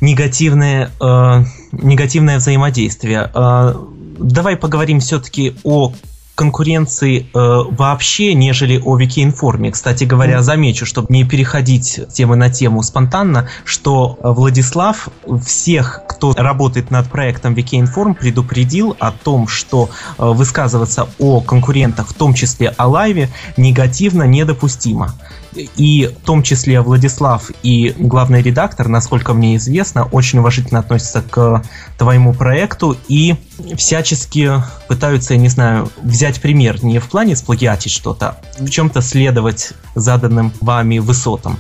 негативное, 0.01 0.92
э, 1.00 1.44
негативное 1.72 2.38
взаимодействие. 2.38 3.32
Э, 3.34 3.74
давай 4.20 4.58
поговорим 4.58 5.00
все-таки 5.00 5.56
о 5.63 5.94
конкуренции 6.38 7.22
э, 7.22 7.25
вообще, 7.34 8.36
нежели 8.36 8.80
о 8.86 8.96
Викинформе. 8.96 9.72
Кстати 9.72 10.04
говоря, 10.04 10.44
замечу, 10.44 10.86
чтобы 10.86 11.08
не 11.10 11.24
переходить 11.24 12.00
темы 12.13 12.36
на 12.36 12.51
тему 12.51 12.84
спонтанно, 12.84 13.50
что 13.66 14.20
Владислав 14.22 15.10
всех, 15.44 16.01
кто 16.08 16.34
работает 16.38 16.92
над 16.92 17.10
проектом 17.10 17.56
Викинформ, 17.56 18.13
предупредил 18.13 18.96
о 19.00 19.12
том, 19.12 19.48
что 19.48 19.89
э, 20.20 20.24
высказываться 20.24 21.10
о 21.18 21.42
конкурентах, 21.42 22.08
в 22.08 22.13
том 22.13 22.36
числе 22.36 22.70
о 22.77 22.88
лайве, 22.88 23.30
негативно 23.58 24.24
недопустимо. 24.24 25.16
И 25.58 26.08
в 26.08 26.26
том 26.26 26.44
числе 26.44 26.82
Владислав 26.82 27.52
и 27.64 27.94
главный 27.98 28.42
редактор, 28.42 28.88
насколько 28.88 29.34
мне 29.34 29.56
известно, 29.58 30.06
очень 30.06 30.40
уважительно 30.40 30.80
относятся 30.80 31.22
к 31.22 31.64
твоему 31.98 32.34
проекту 32.34 32.98
и 33.08 33.36
всячески 33.76 34.52
пытаются, 34.88 35.34
я 35.34 35.40
не 35.40 35.50
знаю, 35.50 35.90
взять 36.02 36.42
пример 36.42 36.84
не 36.84 37.00
в 37.00 37.10
плане 37.10 37.36
сплагиатить 37.36 37.92
что-то, 37.92 38.38
а 38.60 38.64
в 38.64 38.70
чем-то 38.70 39.02
следовать 39.02 39.74
заданным 39.96 40.52
вами 40.62 41.00
высотам. 41.00 41.60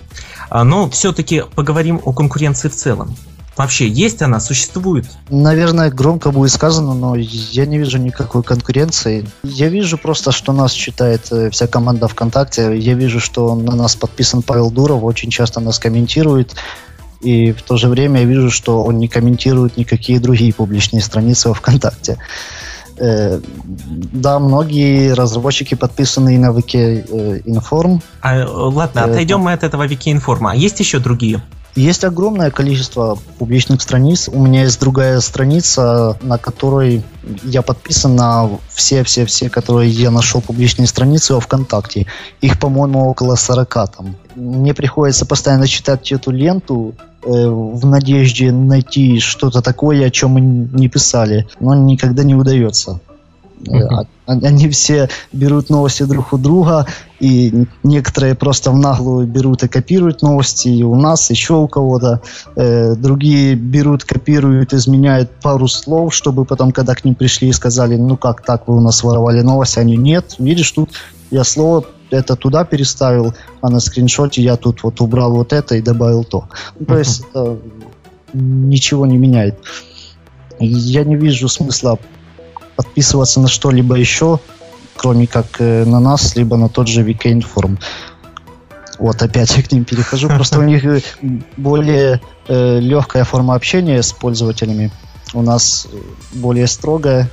А, 0.49 0.63
но 0.63 0.89
все-таки 0.89 1.43
поговорим 1.55 2.01
о 2.03 2.13
конкуренции 2.13 2.69
в 2.69 2.75
целом. 2.75 3.15
Вообще, 3.57 3.87
есть 3.87 4.21
она, 4.21 4.39
существует? 4.39 5.05
Наверное, 5.29 5.89
громко 5.89 6.31
будет 6.31 6.51
сказано, 6.51 6.93
но 6.93 7.15
я 7.15 7.65
не 7.65 7.79
вижу 7.79 7.97
никакой 7.97 8.43
конкуренции. 8.43 9.27
Я 9.43 9.69
вижу 9.69 9.97
просто, 9.97 10.31
что 10.31 10.53
нас 10.53 10.71
читает 10.71 11.27
э, 11.31 11.49
вся 11.49 11.65
команда 11.65 12.07
ВКонтакте. 12.07 12.77
Я 12.77 12.93
вижу, 12.93 13.19
что 13.19 13.55
на 13.55 13.75
нас 13.75 13.95
подписан 13.95 14.43
Павел 14.43 14.69
Дуров, 14.69 15.03
очень 15.03 15.31
часто 15.31 15.59
нас 15.59 15.79
комментирует. 15.79 16.55
И 17.21 17.51
в 17.51 17.63
то 17.63 17.77
же 17.77 17.89
время 17.89 18.21
я 18.21 18.25
вижу, 18.27 18.51
что 18.51 18.83
он 18.83 18.99
не 18.99 19.07
комментирует 19.07 19.75
никакие 19.75 20.19
другие 20.19 20.53
публичные 20.53 21.01
страницы 21.01 21.49
во 21.49 21.55
ВКонтакте. 21.55 22.19
Э, 22.99 23.39
да, 24.11 24.39
многие 24.39 25.13
разработчики 25.13 25.75
подписаны 25.75 26.35
и 26.35 26.37
на 26.37 26.51
Wiki 26.51 27.05
э, 27.07 27.39
Inform. 27.45 28.01
А, 28.21 28.37
э, 28.37 28.45
ладно, 28.45 29.03
отойдем 29.03 29.39
мы 29.39 29.53
от 29.53 29.63
этого 29.63 29.87
Wiki 29.87 30.15
Inform. 30.15 30.49
А 30.49 30.55
есть 30.55 30.79
еще 30.79 30.99
другие? 30.99 31.41
Есть 31.77 32.03
огромное 32.03 32.49
количество 32.49 33.19
публичных 33.37 33.83
страниц. 33.83 34.27
У 34.33 34.43
меня 34.43 34.63
есть 34.63 34.79
другая 34.79 35.19
страница, 35.19 36.17
на 36.23 36.39
которой 36.39 37.03
я 37.43 37.61
подписан 37.61 38.15
на 38.15 38.49
все-все-все, 38.73 39.47
которые 39.51 39.91
я 39.91 40.09
нашел 40.09 40.41
публичные 40.41 40.87
страницы 40.87 41.35
во 41.35 41.39
ВКонтакте. 41.39 42.07
Их, 42.41 42.59
по-моему, 42.59 43.07
около 43.07 43.35
40 43.35 43.73
там. 43.95 44.15
Мне 44.33 44.73
приходится 44.73 45.27
постоянно 45.27 45.67
читать 45.67 46.11
эту 46.11 46.31
ленту 46.31 46.95
э, 47.23 47.29
в 47.47 47.85
надежде 47.85 48.51
найти 48.51 49.19
что-то 49.19 49.61
такое, 49.61 50.03
о 50.03 50.09
чем 50.09 50.31
мы 50.31 50.41
не 50.41 50.89
писали, 50.89 51.47
но 51.59 51.75
никогда 51.75 52.23
не 52.23 52.33
удается. 52.33 53.01
Uh-huh. 53.65 54.07
Они 54.25 54.69
все 54.69 55.09
берут 55.33 55.69
новости 55.69 56.03
друг 56.03 56.33
у 56.33 56.37
друга, 56.37 56.85
и 57.19 57.65
некоторые 57.83 58.35
просто 58.35 58.71
в 58.71 58.77
наглую 58.77 59.25
берут 59.25 59.63
и 59.63 59.67
копируют 59.67 60.21
новости, 60.21 60.67
и 60.67 60.83
у 60.83 60.95
нас, 60.95 61.29
еще 61.29 61.55
у 61.55 61.67
кого-то. 61.67 62.21
Э, 62.55 62.95
другие 62.95 63.55
берут, 63.55 64.03
копируют, 64.03 64.73
изменяют 64.73 65.31
пару 65.41 65.67
слов, 65.67 66.13
чтобы 66.13 66.45
потом, 66.45 66.71
когда 66.71 66.93
к 66.93 67.03
ним 67.05 67.15
пришли 67.15 67.49
и 67.49 67.53
сказали, 67.53 67.95
ну 67.95 68.17
как 68.17 68.41
так, 68.41 68.67
вы 68.67 68.77
у 68.77 68.81
нас 68.81 69.03
воровали 69.03 69.41
новости, 69.41 69.79
они 69.79 69.97
нет, 69.97 70.35
видишь, 70.39 70.71
тут 70.71 70.91
я 71.31 71.43
слово 71.43 71.85
это 72.09 72.35
туда 72.35 72.63
переставил, 72.63 73.33
а 73.61 73.69
на 73.69 73.79
скриншоте 73.79 74.41
я 74.41 74.55
тут 74.55 74.83
вот 74.83 75.01
убрал 75.01 75.33
вот 75.33 75.51
это 75.51 75.75
и 75.75 75.81
добавил 75.81 76.23
то. 76.23 76.47
Ну, 76.79 76.85
то 76.85 76.97
есть 76.97 77.23
ничего 78.33 79.05
не 79.05 79.17
меняет. 79.17 79.59
Я 80.59 81.03
не 81.03 81.15
вижу 81.15 81.47
смысла 81.49 81.99
подписываться 82.77 83.41
на 83.41 83.49
что-либо 83.49 83.95
еще, 83.95 84.39
кроме 84.95 85.27
как 85.27 85.59
э, 85.59 85.83
на 85.83 85.99
нас, 85.99 86.35
либо 86.35 86.55
на 86.55 86.69
тот 86.69 86.87
же 86.87 87.03
Weekend 87.03 87.45
Forum. 87.53 87.77
Вот, 88.99 89.21
опять 89.21 89.55
я 89.57 89.63
к 89.63 89.71
ним 89.71 89.83
перехожу. 89.83 90.29
Просто 90.29 90.59
у 90.59 90.63
них 90.63 90.85
э, 90.85 91.01
более 91.57 92.21
э, 92.47 92.79
легкая 92.79 93.25
форма 93.25 93.55
общения 93.55 94.01
с 94.01 94.13
пользователями. 94.13 94.91
У 95.33 95.41
нас 95.41 95.87
более 96.33 96.67
строгая. 96.67 97.29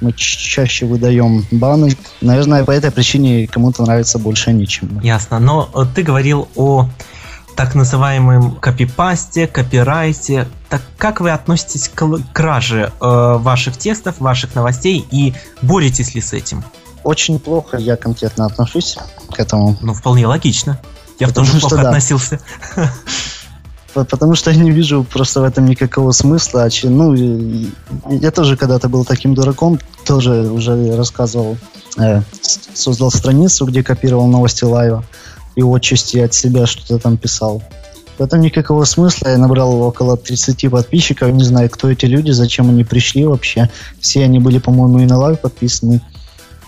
Мы 0.00 0.12
чаще 0.12 0.86
выдаем 0.86 1.46
баны. 1.50 1.96
Наверное, 2.20 2.64
по 2.64 2.70
этой 2.70 2.90
причине 2.90 3.46
кому-то 3.46 3.82
нравится 3.82 4.18
больше 4.18 4.52
ничем. 4.52 5.00
Ясно. 5.00 5.38
Но 5.38 5.68
ты 5.94 6.02
говорил 6.02 6.48
о 6.56 6.88
так 7.56 7.74
называемом 7.74 8.56
копипасте, 8.56 9.46
копирайте. 9.46 10.46
Так 10.70 10.82
как 10.96 11.20
вы 11.20 11.32
относитесь 11.32 11.88
к 11.92 12.06
краже 12.32 12.92
э, 13.00 13.36
ваших 13.38 13.76
текстов, 13.76 14.20
ваших 14.20 14.54
новостей 14.54 15.04
и 15.10 15.34
боретесь 15.62 16.14
ли 16.14 16.20
с 16.20 16.32
этим? 16.32 16.62
Очень 17.02 17.40
плохо 17.40 17.76
я 17.76 17.96
конкретно 17.96 18.46
отношусь 18.46 18.96
к 19.34 19.40
этому. 19.40 19.76
Ну, 19.80 19.94
вполне 19.94 20.28
логично. 20.28 20.80
Я 21.18 21.26
Потому 21.26 21.46
тоже 21.48 21.60
плохо 21.60 21.76
да. 21.76 21.88
относился. 21.88 22.40
Потому 23.94 24.36
что 24.36 24.52
я 24.52 24.62
не 24.62 24.70
вижу 24.70 25.02
просто 25.02 25.40
в 25.40 25.44
этом 25.44 25.66
никакого 25.66 26.12
смысла. 26.12 26.62
А 26.62 26.68
ну, 26.84 27.14
я 28.08 28.30
тоже 28.30 28.56
когда-то 28.56 28.88
был 28.88 29.04
таким 29.04 29.34
дураком, 29.34 29.80
тоже 30.06 30.48
уже 30.52 30.96
рассказывал, 30.96 31.58
э, 31.98 32.22
создал 32.74 33.10
страницу, 33.10 33.66
где 33.66 33.82
копировал 33.82 34.28
новости 34.28 34.62
лайва 34.62 35.04
и 35.56 35.62
отчасти 35.62 36.18
от 36.18 36.32
себя 36.32 36.66
что-то 36.66 37.00
там 37.00 37.16
писал. 37.16 37.60
В 38.20 38.22
этом 38.22 38.42
никакого 38.42 38.84
смысла. 38.84 39.28
Я 39.28 39.38
набрал 39.38 39.80
около 39.80 40.14
30 40.14 40.70
подписчиков. 40.70 41.32
Не 41.32 41.42
знаю, 41.42 41.70
кто 41.70 41.90
эти 41.90 42.04
люди, 42.04 42.32
зачем 42.32 42.68
они 42.68 42.84
пришли 42.84 43.24
вообще. 43.24 43.70
Все 43.98 44.24
они 44.24 44.38
были, 44.38 44.58
по-моему, 44.58 44.98
и 44.98 45.06
на 45.06 45.16
Live 45.16 45.40
подписаны. 45.40 46.02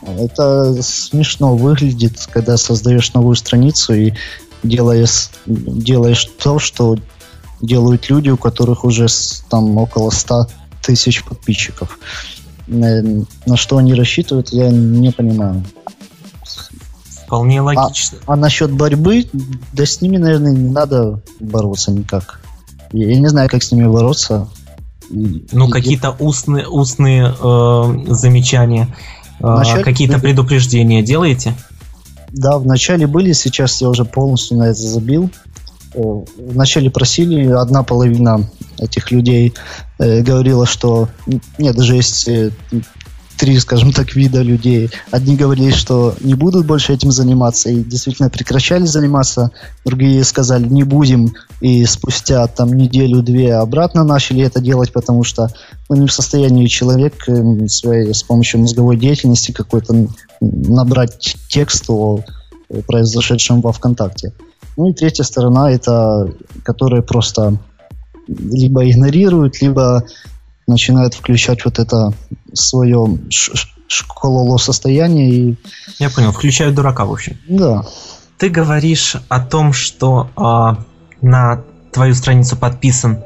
Это 0.00 0.82
смешно 0.82 1.54
выглядит, 1.54 2.26
когда 2.32 2.56
создаешь 2.56 3.12
новую 3.12 3.37
страницу 3.37 3.92
и 3.92 4.14
делаешь, 4.62 5.28
делаешь 5.44 6.26
то, 6.42 6.59
что 6.59 6.97
делают 7.61 8.09
люди, 8.09 8.30
у 8.30 8.38
которых 8.38 8.87
уже 8.87 9.09
там 9.50 9.76
около 9.76 10.09
100 10.09 10.47
тысяч 10.80 11.23
подписчиков. 11.23 11.99
На 12.66 13.26
что 13.56 13.76
они 13.76 13.92
рассчитывают, 13.92 14.54
я 14.54 14.71
не 14.71 15.11
понимаю. 15.11 15.62
Вполне 17.33 17.61
а, 17.61 17.62
логично. 17.62 18.19
А, 18.27 18.35
а 18.35 18.37
насчет 18.37 18.71
борьбы, 18.71 19.27
да 19.73 19.87
с 19.87 20.03
ними, 20.03 20.19
наверное, 20.19 20.53
не 20.53 20.69
надо 20.69 21.23
бороться 21.41 21.91
никак. 21.91 22.41
Я, 22.93 23.09
я 23.09 23.19
не 23.19 23.27
знаю, 23.29 23.49
как 23.49 23.62
с 23.62 23.73
ними 23.73 23.87
бороться. 23.87 24.51
Ну, 25.09 25.71
какие-то 25.71 26.15
устные, 26.19 26.69
устные 26.69 27.35
э, 27.43 28.12
замечания, 28.12 28.95
э, 29.41 29.83
какие-то 29.83 30.19
были... 30.19 30.35
предупреждения 30.35 31.03
делаете? 31.03 31.55
Да, 32.33 32.59
вначале 32.59 33.07
были, 33.07 33.33
сейчас 33.33 33.81
я 33.81 33.89
уже 33.89 34.05
полностью 34.05 34.59
на 34.59 34.65
это 34.65 34.83
забил. 34.83 35.31
Э, 35.95 36.25
вначале 36.37 36.91
просили, 36.91 37.47
одна 37.47 37.83
половина 37.83 38.47
этих 38.79 39.11
людей 39.11 39.55
э, 39.99 40.21
говорила, 40.21 40.67
что 40.67 41.09
нет, 41.57 41.77
даже 41.77 41.95
есть 41.95 42.29
три, 43.43 43.59
скажем 43.59 43.93
так, 43.93 44.15
вида 44.15 44.41
людей. 44.41 44.89
Одни 45.11 45.35
говорили, 45.35 45.73
что 45.73 46.15
не 46.21 46.35
будут 46.35 46.65
больше 46.65 46.93
этим 46.93 47.11
заниматься 47.11 47.71
и 47.71 47.83
действительно 47.83 48.31
прекращали 48.31 48.85
заниматься. 48.85 49.51
Другие 49.85 50.23
сказали, 50.23 50.69
не 50.69 50.85
будем. 50.85 51.35
И 51.61 51.85
спустя 51.87 52.47
там 52.47 52.73
неделю-две 52.73 53.57
обратно 53.57 54.05
начали 54.05 54.45
это 54.45 54.61
делать, 54.61 54.93
потому 54.93 55.25
что 55.25 55.49
ну, 55.89 55.97
не 55.97 56.07
в 56.07 56.13
состоянии 56.13 56.69
человек 56.69 57.29
эм, 57.29 57.69
своей, 57.69 58.15
с 58.15 58.23
помощью 58.23 58.61
мозговой 58.61 58.97
деятельности 58.97 59.51
какой-то 59.51 60.07
набрать 60.41 61.37
текст 61.49 61.87
о 61.89 62.21
произошедшем 62.87 63.61
во 63.61 63.73
ВКонтакте. 63.73 64.33
Ну 64.77 64.91
и 64.91 64.95
третья 64.95 65.25
сторона 65.25 65.73
это, 65.73 66.33
которые 66.63 67.03
просто 67.03 67.59
либо 68.29 68.89
игнорируют, 68.89 69.61
либо 69.61 70.05
начинает 70.66 71.14
включать 71.14 71.64
вот 71.64 71.78
это 71.78 72.12
свое 72.52 73.19
школоло 73.87 74.57
состояние. 74.57 75.31
И... 75.31 75.57
Я 75.99 76.11
понял, 76.11 76.33
включают 76.33 76.75
дурака, 76.75 77.04
в 77.04 77.12
общем. 77.12 77.37
Да. 77.49 77.85
Ты 78.38 78.49
говоришь 78.49 79.16
о 79.28 79.40
том, 79.40 79.73
что 79.73 80.31
э, 80.37 80.83
на 81.25 81.62
твою 81.92 82.14
страницу 82.14 82.57
подписан 82.57 83.23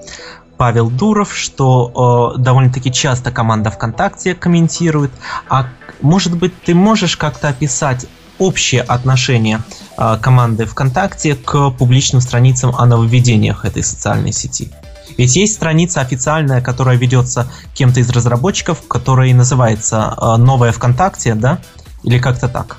Павел 0.57 0.91
Дуров, 0.91 1.37
что 1.37 2.35
э, 2.37 2.41
довольно-таки 2.41 2.93
часто 2.93 3.31
команда 3.31 3.71
ВКонтакте 3.71 4.35
комментирует. 4.35 5.13
А 5.49 5.69
может 6.01 6.37
быть, 6.37 6.53
ты 6.63 6.75
можешь 6.75 7.17
как-то 7.17 7.49
описать 7.49 8.07
общее 8.39 8.83
отношение 8.83 9.63
э, 9.97 10.19
команды 10.21 10.67
ВКонтакте 10.67 11.35
к 11.35 11.71
публичным 11.71 12.21
страницам 12.21 12.75
о 12.77 12.87
нововведениях 12.87 13.65
этой 13.65 13.83
социальной 13.83 14.33
сети? 14.33 14.71
Ведь 15.17 15.37
есть 15.37 15.55
страница 15.55 16.01
официальная, 16.01 16.61
которая 16.61 16.97
ведется 16.97 17.51
кем-то 17.75 18.01
из 18.01 18.11
разработчиков, 18.11 18.83
которая 18.89 19.35
называется 19.35 20.15
э, 20.17 20.37
«Новая 20.37 20.73
ВКонтакте», 20.73 21.35
да? 21.35 21.59
Или 22.03 22.19
как-то 22.19 22.49
так. 22.49 22.79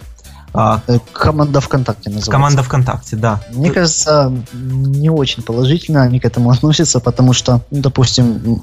А, 0.54 0.82
э, 0.88 0.98
команда 1.14 1.62
ВКонтакте 1.62 2.10
называется. 2.10 2.32
Команда 2.32 2.64
ВКонтакте, 2.64 3.16
да. 3.16 3.42
Мне 3.54 3.70
кажется, 3.70 4.34
не 4.54 5.10
очень 5.10 5.44
положительно 5.44 6.02
они 6.04 6.20
к 6.20 6.26
этому 6.26 6.50
относятся, 6.52 7.00
потому 7.00 7.34
что, 7.34 7.62
ну, 7.70 7.82
допустим, 7.82 8.62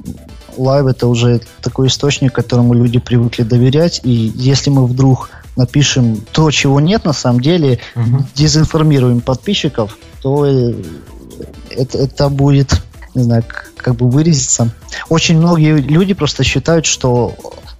Live 0.56 0.86
это 0.86 1.06
уже 1.06 1.40
такой 1.60 1.88
источник, 1.88 2.32
которому 2.32 2.74
люди 2.74 2.98
привыкли 2.98 3.42
доверять, 3.42 4.00
и 4.02 4.10
если 4.34 4.70
мы 4.70 4.86
вдруг 4.86 5.30
напишем 5.56 6.20
то, 6.32 6.50
чего 6.50 6.80
нет 6.80 7.04
на 7.04 7.12
самом 7.12 7.40
деле, 7.40 7.78
угу. 7.94 8.26
дезинформируем 8.34 9.20
подписчиков, 9.20 9.96
то 10.20 10.46
э, 10.46 10.74
это, 11.70 11.98
это 11.98 12.28
будет 12.28 12.82
не 13.14 13.22
знаю, 13.22 13.44
как 13.76 13.96
бы 13.96 14.08
выразиться. 14.08 14.70
Очень 15.08 15.38
многие 15.38 15.80
люди 15.80 16.14
просто 16.14 16.44
считают, 16.44 16.86
что 16.86 17.34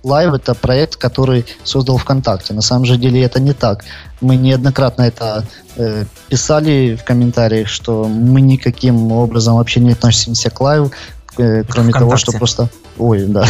Live 0.05 0.37
это 0.37 0.55
проект, 0.55 0.97
который 0.97 1.47
создал 1.65 1.97
ВКонтакте. 1.97 2.53
На 2.55 2.61
самом 2.61 2.85
же 2.85 2.97
деле 2.97 3.23
это 3.23 3.41
не 3.41 3.53
так. 3.53 3.85
Мы 4.21 4.37
неоднократно 4.37 5.03
это 5.03 5.47
э, 5.77 6.05
писали 6.29 6.97
в 7.01 7.05
комментариях, 7.05 7.69
что 7.69 8.05
мы 8.05 8.41
никаким 8.41 9.13
образом 9.13 9.57
вообще 9.57 9.81
не 9.81 9.93
относимся 9.93 10.51
к 10.51 10.61
Live, 10.61 10.93
э, 11.39 11.65
кроме 11.65 11.91
ВКонтакте. 11.91 11.99
того, 11.99 12.17
что 12.17 12.33
просто... 12.33 12.69
Ой, 12.99 13.25
да, 13.27 13.47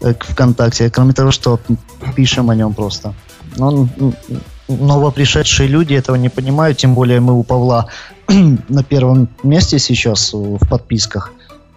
к 0.00 0.24
ВКонтакте. 0.24 0.90
Кроме 0.90 1.12
того, 1.12 1.30
что 1.30 1.60
пишем 2.16 2.50
о 2.50 2.54
нем 2.54 2.72
просто. 2.72 3.14
Но 3.56 3.86
новопришедшие 4.68 5.68
люди 5.68 5.94
этого 5.94 6.16
не 6.16 6.28
понимают, 6.28 6.78
тем 6.78 6.94
более 6.94 7.20
мы 7.20 7.34
у 7.34 7.42
Павла 7.42 7.88
на 8.68 8.82
первом 8.82 9.28
месте 9.42 9.78
сейчас 9.78 10.32
э, 10.34 10.36
в 10.36 10.68
подписках. 10.68 11.32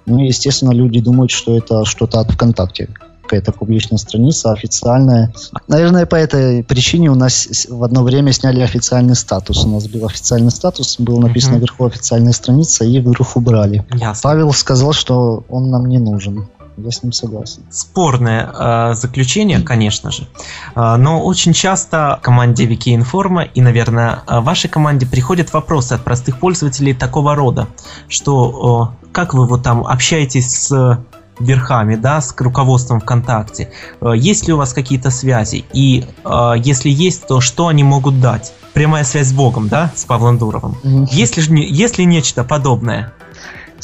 Ну, 0.05 0.19
естественно, 0.19 0.71
люди 0.71 0.99
думают, 0.99 1.31
что 1.31 1.57
это 1.57 1.83
что-то 1.85 2.19
от 2.19 2.31
ВКонтакте. 2.31 2.89
Какая-то 3.23 3.51
публичная 3.53 3.97
страница, 3.97 4.51
официальная. 4.51 5.33
Наверное, 5.67 6.05
по 6.05 6.15
этой 6.15 6.63
причине 6.63 7.09
у 7.09 7.15
нас 7.15 7.65
в 7.67 7.83
одно 7.83 8.03
время 8.03 8.31
сняли 8.31 8.61
официальный 8.61 9.15
статус. 9.15 9.65
У 9.65 9.69
нас 9.69 9.87
был 9.87 10.05
официальный 10.05 10.51
статус, 10.51 10.97
было 10.99 11.19
написано 11.19 11.53
Мгм. 11.53 11.61
вверху 11.61 11.85
официальная 11.85 12.33
страница, 12.33 12.85
и 12.85 12.99
вдруг 12.99 13.35
убрали. 13.35 13.83
Ясно. 13.93 14.19
Павел 14.29 14.53
сказал, 14.53 14.93
что 14.93 15.43
он 15.49 15.71
нам 15.71 15.87
не 15.87 15.97
нужен. 15.97 16.47
Я 16.77 16.91
с 16.91 17.03
ним 17.03 17.13
согласен. 17.13 17.63
Спорное 17.71 18.51
э, 18.53 18.93
заключение, 18.95 19.61
конечно 19.61 20.11
же. 20.11 20.27
Э, 20.75 20.95
но 20.97 21.21
очень 21.23 21.53
часто 21.53 22.19
команде 22.21 22.65
Вики 22.65 22.93
Информа 22.93 23.43
и, 23.43 23.61
наверное, 23.61 24.23
э, 24.27 24.39
вашей 24.41 24.69
команде 24.69 25.05
приходят 25.05 25.53
вопросы 25.53 25.93
от 25.93 26.03
простых 26.03 26.39
пользователей 26.39 26.93
такого 26.93 27.33
рода, 27.35 27.67
что 28.09 28.93
э, 29.03 29.07
как 29.13 29.33
вы 29.33 29.47
вот 29.47 29.63
там 29.63 29.85
общаетесь 29.87 30.51
с 30.53 30.99
верхами, 31.39 31.95
да, 31.95 32.21
с 32.21 32.33
руководством 32.37 32.99
ВКонтакте, 32.99 33.71
Э, 34.01 34.11
есть 34.15 34.47
ли 34.47 34.53
у 34.53 34.57
вас 34.57 34.73
какие-то 34.73 35.11
связи, 35.11 35.63
и 35.73 36.05
э, 36.25 36.53
если 36.57 36.89
есть, 36.89 37.27
то 37.27 37.39
что 37.41 37.67
они 37.67 37.83
могут 37.83 38.19
дать? 38.19 38.53
Прямая 38.73 39.05
связь 39.05 39.27
с 39.27 39.33
Богом, 39.33 39.69
да, 39.69 39.91
с 39.95 40.03
Павлом 40.03 40.37
Дуровым. 40.37 40.75
Есть 41.09 41.37
ли, 41.37 41.43
ж 41.43 41.49
не- 41.49 41.65
есть 41.65 41.97
ли 41.97 42.05
нечто 42.05 42.43
подобное? 42.43 43.13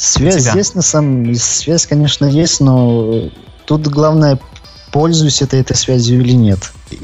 Связь 0.02 0.42
тебя? 0.42 0.54
есть, 0.54 0.74
на 0.74 0.82
самом 0.82 1.32
связь, 1.36 1.86
конечно, 1.86 2.24
есть, 2.24 2.58
но 2.60 3.30
тут 3.66 3.86
главное, 3.86 4.36
пользуюсь 4.90 5.42
это 5.42 5.56
этой 5.56 5.76
связью 5.76 6.22
или 6.22 6.32
нет. 6.32 6.58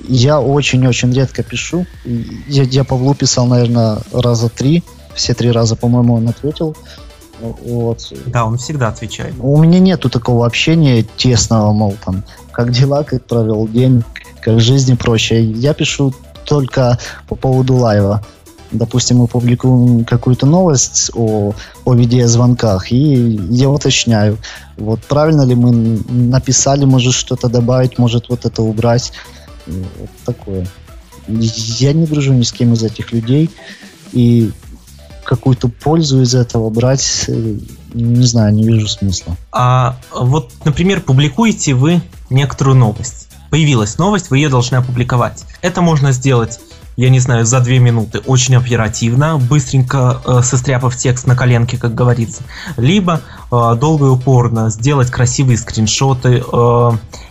Я 0.08 0.40
очень-очень 0.40 1.12
редко 1.12 1.44
пишу. 1.44 1.86
Я, 2.04 2.64
я 2.64 2.82
Павлу 2.82 3.14
писал, 3.14 3.46
наверное, 3.46 3.98
раза 4.12 4.48
три. 4.48 4.82
Все 5.14 5.32
три 5.32 5.52
раза, 5.52 5.76
по-моему, 5.76 6.14
он 6.14 6.28
ответил. 6.28 6.76
Вот. 7.40 8.12
Да, 8.26 8.44
он 8.44 8.58
всегда 8.58 8.88
отвечает. 8.88 9.34
У 9.38 9.56
меня 9.62 9.78
нету 9.78 10.10
такого 10.10 10.44
общения 10.44 11.06
тесного, 11.16 11.72
мол, 11.72 11.94
там, 12.04 12.24
как 12.50 12.72
дела, 12.72 13.04
как 13.04 13.24
провел 13.26 13.68
день, 13.68 14.02
как 14.40 14.60
жизнь 14.60 14.90
и 14.92 14.96
прочее. 14.96 15.48
Я 15.52 15.72
пишу 15.72 16.12
только 16.44 16.98
по 17.28 17.36
поводу 17.36 17.76
лайва. 17.76 18.24
Допустим, 18.70 19.18
мы 19.18 19.26
публикуем 19.26 20.04
какую-то 20.04 20.46
новость 20.46 21.10
о, 21.14 21.54
о 21.84 21.94
видеозвонках, 21.94 22.92
и 22.92 23.38
я 23.50 23.70
уточняю, 23.70 24.38
вот 24.76 25.00
правильно 25.04 25.42
ли 25.42 25.54
мы 25.54 26.00
написали, 26.08 26.84
может 26.84 27.14
что-то 27.14 27.48
добавить, 27.48 27.98
может 27.98 28.28
вот 28.28 28.44
это 28.44 28.62
убрать. 28.62 29.12
И 29.66 29.70
Вот 29.98 30.10
такое. 30.24 30.66
Я 31.28 31.92
не 31.92 32.06
дружу 32.06 32.32
ни 32.32 32.42
с 32.42 32.52
кем 32.52 32.72
из 32.72 32.82
этих 32.82 33.12
людей, 33.12 33.50
и 34.12 34.50
какую-то 35.24 35.68
пользу 35.68 36.22
из 36.22 36.34
этого 36.34 36.70
брать, 36.70 37.24
э, 37.28 37.56
не 37.92 38.24
знаю, 38.24 38.54
не 38.54 38.64
вижу 38.64 38.88
смысла. 38.88 39.36
А 39.52 39.98
вот, 40.10 40.50
например, 40.64 41.02
публикуете 41.02 41.74
вы 41.74 42.00
некоторую 42.30 42.76
новость. 42.76 43.28
Появилась 43.50 43.98
новость, 43.98 44.30
вы 44.30 44.38
ее 44.38 44.48
должны 44.48 44.76
опубликовать. 44.76 45.44
Это 45.60 45.82
можно 45.82 46.12
сделать, 46.12 46.60
я 46.98 47.10
не 47.10 47.20
знаю, 47.20 47.46
за 47.46 47.60
две 47.60 47.78
минуты, 47.78 48.18
очень 48.26 48.56
оперативно, 48.56 49.38
быстренько 49.38 50.20
э, 50.26 50.40
состряпав 50.42 50.96
текст 50.96 51.28
на 51.28 51.36
коленке, 51.36 51.78
как 51.78 51.94
говорится. 51.94 52.42
Либо 52.76 53.20
э, 53.52 53.76
долго 53.80 54.06
и 54.06 54.08
упорно 54.08 54.68
сделать 54.68 55.08
красивые 55.08 55.58
скриншоты, 55.58 56.42
э, 56.42 56.90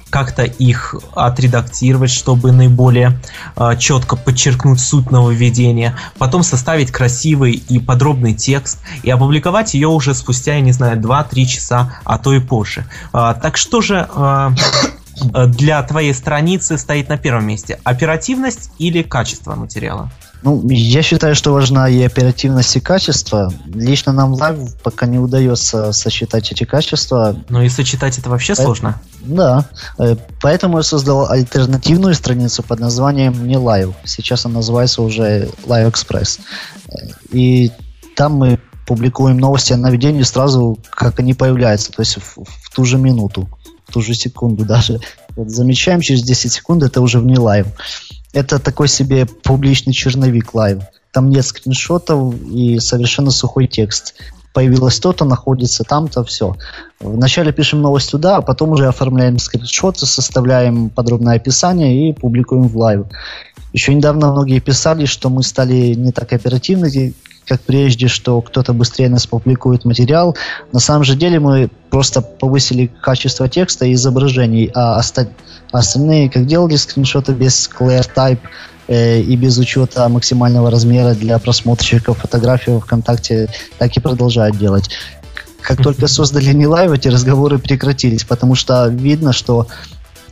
как-то 0.09 0.43
их 0.43 0.95
отредактировать, 1.13 2.11
чтобы 2.11 2.53
наиболее 2.53 3.19
э, 3.57 3.75
четко 3.77 4.15
подчеркнуть 4.15 4.79
суть 4.79 5.11
нововведения, 5.11 5.97
потом 6.17 6.43
составить 6.43 6.91
красивый 6.91 7.51
и 7.51 7.79
подробный 7.79 8.33
текст 8.33 8.79
и 9.03 9.09
опубликовать 9.09 9.73
ее 9.73 9.89
уже 9.89 10.13
спустя, 10.13 10.55
я 10.55 10.61
не 10.61 10.71
знаю, 10.71 10.97
2-3 10.97 11.45
часа, 11.45 11.99
а 12.05 12.17
то 12.17 12.33
и 12.33 12.39
позже. 12.39 12.85
А, 13.11 13.33
так 13.33 13.57
что 13.57 13.81
же 13.81 14.07
э, 14.15 14.49
для 15.47 15.81
твоей 15.83 16.13
страницы 16.13 16.77
стоит 16.77 17.09
на 17.09 17.17
первом 17.17 17.45
месте? 17.47 17.79
Оперативность 17.83 18.71
или 18.77 19.01
качество 19.01 19.55
материала? 19.55 20.11
Ну, 20.43 20.63
я 20.69 21.01
считаю, 21.01 21.33
что 21.33 21.51
важна 21.51 21.89
и 21.89 22.01
оперативность, 22.03 22.75
и 22.75 22.79
качество. 22.79 23.51
Лично 23.65 24.13
нам 24.13 24.33
в 24.33 24.41
Live 24.41 24.75
пока 24.83 25.07
не 25.07 25.17
удается 25.17 25.91
сочетать 25.93 26.51
эти 26.51 26.63
качества. 26.63 27.35
Ну 27.49 27.61
и 27.63 27.69
сочетать 27.69 28.19
это 28.19 28.29
вообще 28.29 28.53
Это- 28.53 28.63
сложно. 28.63 29.01
Да, 29.21 29.65
э, 29.97 30.15
поэтому 30.41 30.77
я 30.77 30.83
создал 30.83 31.29
альтернативную 31.29 32.13
страницу 32.13 32.61
под 32.61 32.79
названием 32.79 33.47
не 33.47 33.57
Live. 33.57 33.93
Сейчас 34.05 34.45
она 34.45 34.55
называется 34.55 35.01
уже 35.01 35.49
Live 35.65 35.91
Express. 35.91 36.39
Э, 36.89 37.07
И 37.31 37.71
там 38.15 38.33
мы 38.35 38.59
публикуем 38.85 39.37
новости 39.37 39.73
о 39.73 39.77
наведении 39.77 40.21
сразу, 40.23 40.79
как 40.91 41.19
они 41.19 41.33
появляются, 41.33 41.91
то 41.91 42.01
есть 42.01 42.17
в, 42.17 42.37
в 42.45 42.69
ту 42.73 42.85
же 42.85 42.97
минуту, 42.97 43.49
ту 43.91 44.01
же 44.01 44.13
секунду 44.13 44.65
даже. 44.65 44.99
Вот 45.35 45.49
замечаем, 45.49 46.01
через 46.01 46.23
10 46.23 46.51
секунд 46.51 46.83
это 46.83 47.01
уже 47.01 47.19
в 47.19 47.25
не 47.25 47.37
Live. 47.39 47.67
Это 48.33 48.59
такой 48.59 48.87
себе 48.87 49.25
публичный 49.25 49.93
черновик 49.93 50.53
Live. 50.53 50.83
Там 51.11 51.29
нет 51.29 51.45
скриншотов 51.45 52.35
и 52.41 52.79
совершенно 52.79 53.31
сухой 53.31 53.67
текст. 53.67 54.15
Появилось 54.53 54.99
то-то, 54.99 55.25
находится 55.25 55.83
там-то, 55.83 56.23
все. 56.23 56.55
Вначале 56.99 57.51
пишем 57.51 57.81
новость 57.81 58.11
туда, 58.11 58.37
а 58.37 58.41
потом 58.41 58.71
уже 58.71 58.87
оформляем 58.87 59.37
скриншоты, 59.37 60.05
составляем 60.05 60.89
подробное 60.89 61.35
описание 61.35 62.09
и 62.09 62.13
публикуем 62.13 62.67
в 62.67 62.77
Live. 62.77 63.05
Еще 63.73 63.93
недавно 63.93 64.31
многие 64.31 64.59
писали, 64.59 65.05
что 65.05 65.29
мы 65.29 65.43
стали 65.43 65.93
не 65.93 66.11
так 66.11 66.33
оперативны, 66.33 66.89
как 67.47 67.61
прежде, 67.61 68.07
что 68.07 68.41
кто-то 68.41 68.73
быстрее 68.73 69.09
нас 69.09 69.25
публикует 69.25 69.85
материал. 69.85 70.35
На 70.73 70.79
самом 70.79 71.03
же 71.03 71.15
деле 71.15 71.39
мы 71.39 71.69
просто 71.89 72.21
повысили 72.21 72.91
качество 73.01 73.47
текста 73.47 73.85
и 73.85 73.93
изображений, 73.93 74.69
а 74.73 74.97
оста- 74.97 75.29
остальные, 75.71 76.29
как 76.29 76.45
делали 76.45 76.75
скриншоты 76.75 77.31
без 77.31 77.69
ClearType 77.69 78.39
э, 78.87 79.21
и 79.21 79.35
без 79.37 79.57
учета 79.57 80.07
максимального 80.09 80.69
размера 80.69 81.13
для 81.13 81.39
просмотрщиков 81.39 82.17
фотографий 82.17 82.71
во 82.71 82.81
ВКонтакте, 82.81 83.49
так 83.77 83.95
и 83.95 83.99
продолжают 84.01 84.57
делать. 84.57 84.89
Как 85.61 85.81
только 85.81 86.07
создали 86.07 86.51
не 86.53 86.67
Live, 86.67 86.91
эти 86.91 87.07
разговоры 87.07 87.59
прекратились, 87.59 88.25
потому 88.25 88.55
что 88.55 88.87
видно, 88.87 89.31
что 89.31 89.67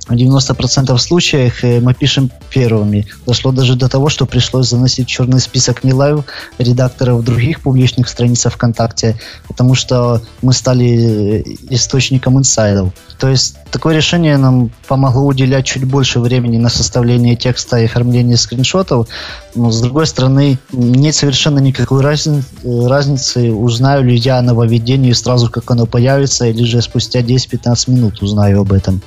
в 0.08 0.14
90% 0.14 0.98
случаев 0.98 1.64
э, 1.64 1.80
мы 1.80 1.94
пишем 1.94 2.32
первыми. 2.50 3.08
Дошло 3.26 3.52
даже 3.52 3.76
до 3.76 3.90
того, 3.90 4.10
что 4.10 4.26
пришлось 4.26 4.70
заносить 4.70 5.03
в 5.03 5.08
черный 5.08 5.40
список 5.40 5.84
не 5.84 5.94
Live 5.94 6.26
редакторов 6.58 7.24
других 7.24 7.62
публичных 7.62 8.08
страниц 8.08 8.46
ВКонтакте, 8.46 9.20
потому 9.48 9.76
что 9.76 10.22
мы 10.42 10.54
стали 10.54 11.40
э, 11.40 11.44
источником 11.70 12.38
инсайдов. 12.38 12.94
То 13.18 13.30
есть 13.30 13.58
такое 13.72 13.96
решение 13.96 14.38
нам 14.38 14.72
помогло 14.88 15.26
уделять 15.26 15.66
чуть 15.66 15.86
больше 15.86 16.20
времени 16.20 16.58
на 16.58 16.70
составление 16.70 17.36
текста 17.36 17.78
и 17.78 17.86
оформление 17.86 18.38
скриншотов, 18.38 19.08
но 19.56 19.72
с 19.72 19.82
другой 19.82 20.06
стороны 20.06 20.60
нет 20.72 21.16
совершенно 21.16 21.60
никакой 21.60 22.04
э, 22.04 22.88
разницы, 22.88 23.52
узнаю 23.52 24.04
ли 24.04 24.16
я 24.16 24.38
о 24.38 24.42
нововведении 24.42 25.14
сразу, 25.14 25.50
как 25.50 25.70
оно 25.72 25.86
появится, 25.86 26.46
или 26.46 26.64
же 26.64 26.82
спустя 26.82 27.22
10-15 27.22 27.92
минут 27.92 28.22
узнаю 28.22 28.62
об 28.62 28.74
этом. 28.74 29.02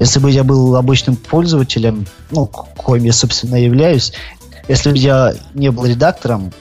Если 0.00 0.18
бы 0.18 0.30
я 0.30 0.42
был 0.44 0.76
обычным 0.76 1.14
пользователем, 1.14 2.06
ну, 2.30 2.46
коим 2.46 3.04
я, 3.04 3.12
собственно, 3.12 3.56
являюсь, 3.56 4.12
если 4.66 4.90
бы 4.90 4.98
я 4.98 5.34
не 5.54 5.70
был 5.70 5.84
редактором, 5.84 6.52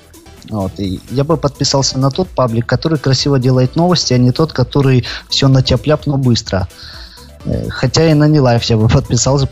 вот, 0.49 0.79
и 0.79 0.99
я 1.09 1.23
бы 1.23 1.37
подписался 1.37 1.97
на 1.99 2.11
тот 2.11 2.27
паблик, 2.27 2.65
который 2.65 2.97
красиво 2.97 3.39
делает 3.39 3.75
новости, 3.75 4.13
а 4.13 4.17
не 4.17 4.31
тот, 4.31 4.51
который 4.51 5.05
все 5.29 5.47
на 5.47 5.61
тяп-ляп, 5.63 6.05
но 6.05 6.17
быстро. 6.17 6.67
Э, 7.45 7.69
Хотя 7.69 8.09
и 8.09 8.13
на 8.13 8.27
не 8.27 8.39
лайф 8.39 8.63
я 8.63 8.77
бы 8.77 8.87
подписался, 8.89 9.47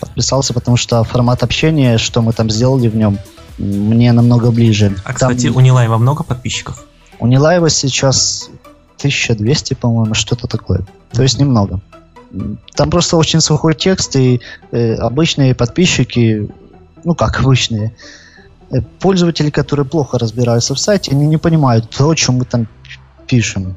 подписался, 0.00 0.52
потому 0.54 0.76
что 0.76 1.04
формат 1.04 1.42
общения, 1.42 1.98
что 1.98 2.22
мы 2.22 2.32
там 2.32 2.50
сделали 2.50 2.88
в 2.88 2.96
нем, 2.96 3.18
мне 3.58 4.12
намного 4.12 4.50
ближе. 4.50 4.94
А, 5.04 5.12
Там 5.12 5.14
кстати, 5.14 5.48
у 5.48 5.60
Нилаева 5.60 5.96
много 5.98 6.24
подписчиков? 6.24 6.84
у 7.20 7.26
Нилаева 7.26 7.68
сейчас 7.68 8.48
1200, 8.98 9.74
по-моему, 9.74 10.14
что-то 10.14 10.46
такое. 10.46 10.86
То 11.12 11.22
есть 11.22 11.38
немного. 11.38 11.80
Там 12.74 12.90
просто 12.90 13.16
очень 13.16 13.40
сухой 13.40 13.74
текст, 13.74 14.16
и 14.16 14.40
э, 14.70 14.94
обычные 14.94 15.54
подписчики, 15.54 16.48
ну 17.04 17.14
как 17.14 17.40
обычные, 17.40 17.94
э, 18.70 18.80
пользователи, 19.00 19.50
которые 19.50 19.86
плохо 19.86 20.18
разбираются 20.18 20.74
в 20.74 20.78
сайте, 20.78 21.12
они 21.12 21.26
не 21.26 21.38
понимают 21.38 21.88
то, 21.90 22.08
о 22.10 22.14
чем 22.14 22.36
мы 22.36 22.44
там 22.44 22.66
пишем. 23.26 23.76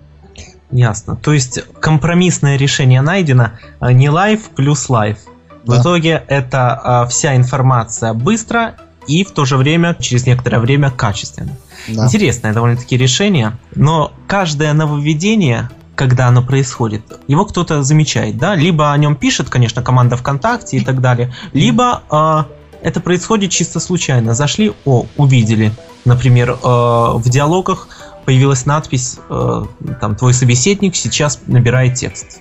Ясно. 0.72 1.16
То 1.18 1.34
есть 1.34 1.60
компромиссное 1.80 2.58
решение 2.58 3.02
найдено. 3.02 3.52
а, 3.80 3.92
Не 3.92 4.10
Live 4.10 4.50
плюс 4.56 4.90
Live. 4.90 5.18
В 5.66 5.70
Да. 5.70 5.82
итоге 5.82 6.24
это 6.28 6.74
а, 6.74 7.06
вся 7.08 7.36
информация 7.36 8.14
быстро 8.14 8.76
и 9.08 9.24
в 9.24 9.32
то 9.32 9.46
же 9.46 9.58
время, 9.58 9.96
через 10.00 10.26
некоторое 10.26 10.60
время, 10.60 10.90
качественно. 10.92 11.56
Да. 11.88 12.06
Интересное 12.06 12.54
довольно-таки 12.54 12.96
решение, 12.98 13.58
но 13.76 14.14
каждое 14.28 14.72
нововведение, 14.74 15.70
когда 16.02 16.30
оно 16.30 16.42
происходит, 16.42 17.04
его 17.28 17.46
кто-то 17.46 17.84
замечает, 17.84 18.36
да? 18.36 18.56
Либо 18.56 18.92
о 18.92 18.98
нем 18.98 19.16
пишет, 19.16 19.52
конечно, 19.52 19.84
команда 19.84 20.18
ВКонтакте 20.18 20.78
и 20.78 20.84
так 20.84 21.00
далее, 21.00 21.32
либо 21.54 22.02
а, 22.10 22.48
это 22.82 23.02
происходит 23.02 23.52
чисто 23.52 23.80
случайно. 23.80 24.34
Зашли, 24.34 24.74
о, 24.84 25.06
увидели. 25.16 25.72
Например, 26.04 26.54
э, 26.54 26.56
в 26.64 27.30
диалогах 27.30 27.88
появилась 28.26 28.66
надпись, 28.66 29.20
э, 29.30 29.66
там, 30.00 30.16
твой 30.16 30.34
собеседник 30.34 30.96
сейчас 30.96 31.42
набирает 31.46 31.94
текст. 31.94 32.40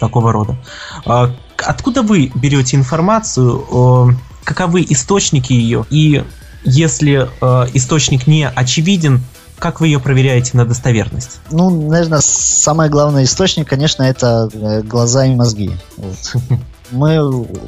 Такого 0.00 0.32
рода. 0.32 0.56
К- 1.04 1.32
Откуда 1.58 2.02
вы 2.02 2.32
берете 2.34 2.76
информацию, 2.76 3.64
э, 3.70 4.14
каковы 4.42 4.84
источники 4.88 5.52
ее, 5.52 5.86
и 5.90 6.24
если 6.64 7.28
э, 7.40 7.68
источник 7.72 8.26
не 8.26 8.48
очевиден, 8.48 9.22
как 9.58 9.80
вы 9.80 9.88
ее 9.88 10.00
проверяете 10.00 10.56
на 10.56 10.64
достоверность? 10.64 11.40
Ну, 11.50 11.88
наверное, 11.88 12.20
самый 12.20 12.88
главный 12.88 13.24
источник, 13.24 13.68
конечно, 13.68 14.02
это 14.02 14.48
э, 14.52 14.82
глаза 14.82 15.26
и 15.26 15.34
мозги. 15.34 15.70
Вот. 15.96 16.16
Мы 16.90 17.20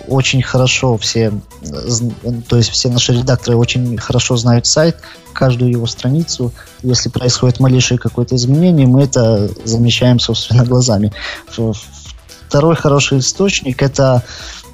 очень 0.07 0.43
хорошо 0.43 0.97
все, 0.97 1.33
то 2.49 2.57
есть 2.57 2.71
все 2.71 2.89
наши 2.89 3.13
редакторы 3.13 3.57
очень 3.57 3.99
хорошо 3.99 4.37
знают 4.37 4.65
сайт, 4.67 4.99
каждую 5.33 5.73
его 5.73 5.87
страницу. 5.87 6.53
Если 6.83 7.09
происходит 7.09 7.59
малейшее 7.59 7.99
какое-то 7.99 8.37
изменение, 8.37 8.87
мы 8.87 9.03
это 9.03 9.51
замечаем, 9.65 10.21
собственно, 10.21 10.65
глазами. 10.65 11.13
Второй 12.49 12.77
хороший 12.77 13.19
источник 13.19 13.83
это 13.83 14.23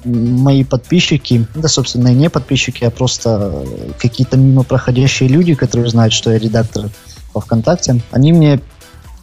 мои 0.05 0.63
подписчики, 0.63 1.45
да, 1.55 1.67
собственно, 1.67 2.09
и 2.09 2.13
не 2.13 2.29
подписчики, 2.29 2.83
а 2.83 2.91
просто 2.91 3.51
э, 3.53 3.91
какие-то 3.99 4.37
мимо 4.37 4.63
проходящие 4.63 5.29
люди, 5.29 5.55
которые 5.55 5.89
знают, 5.89 6.13
что 6.13 6.31
я 6.31 6.39
редактор 6.39 6.89
по 7.33 7.41
ВКонтакте, 7.41 8.01
они 8.11 8.31
мне 8.31 8.61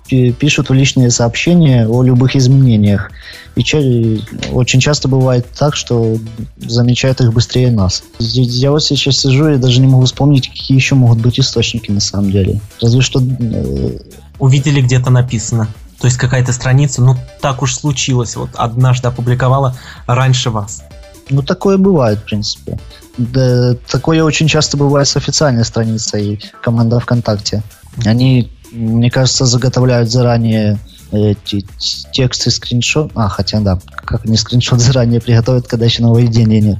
пи- 0.09 0.33
пишут 0.33 0.69
в 0.69 0.75
личные 0.75 1.11
сообщения 1.11 1.87
о 1.87 2.03
любых 2.03 2.37
изменениях. 2.37 3.11
И 3.55 4.21
очень 4.53 4.81
часто 4.81 5.09
бывает 5.09 5.47
так, 5.59 5.77
что 5.77 6.17
замечают 6.59 7.21
их 7.21 7.33
быстрее 7.33 7.71
нас. 7.71 8.03
Я 8.19 8.71
вот 8.71 8.83
сейчас 8.83 9.19
сижу 9.19 9.49
и 9.49 9.57
даже 9.57 9.81
не 9.81 9.87
могу 9.87 10.05
вспомнить, 10.05 10.49
какие 10.49 10.77
еще 10.77 10.95
могут 10.95 11.19
быть 11.21 11.39
источники 11.39 11.91
на 11.91 12.01
самом 12.01 12.31
деле. 12.31 12.61
Разве 12.81 13.03
что 13.03 13.21
э, 13.21 13.99
Увидели 14.43 14.81
где-то 14.81 15.11
написано. 15.11 15.69
То 16.03 16.07
есть 16.07 16.19
какая-то 16.19 16.53
страница, 16.53 17.01
ну 17.01 17.17
так 17.41 17.63
уж 17.63 17.77
случилось, 17.77 18.35
вот 18.35 18.51
однажды 18.55 19.07
опубликовала 19.07 19.77
раньше 20.09 20.51
вас. 20.51 20.83
Ну, 21.31 21.43
такое 21.43 21.79
бывает, 21.79 22.19
в 22.19 22.25
принципе. 22.25 22.81
Да, 23.19 23.77
такое 23.89 24.25
очень 24.25 24.49
часто 24.49 24.77
бывает 24.77 25.07
с 25.07 25.17
официальной 25.17 25.65
страницей 25.65 26.43
команда 26.61 26.99
ВКонтакте. 26.99 27.63
Они, 28.05 28.51
мне 28.73 29.13
кажется, 29.13 29.47
заготовляют 29.47 30.11
заранее 30.11 30.81
эти 31.13 31.65
тексты, 32.11 32.51
скриншот. 32.51 33.13
А, 33.15 33.29
хотя 33.29 33.61
да, 33.61 33.79
как 33.95 34.25
они 34.25 34.37
скриншот 34.37 34.81
заранее 34.81 35.21
приготовят, 35.21 35.69
когда 35.69 35.85
еще 35.85 36.03
нововведения 36.03 36.61
нет. 36.61 36.79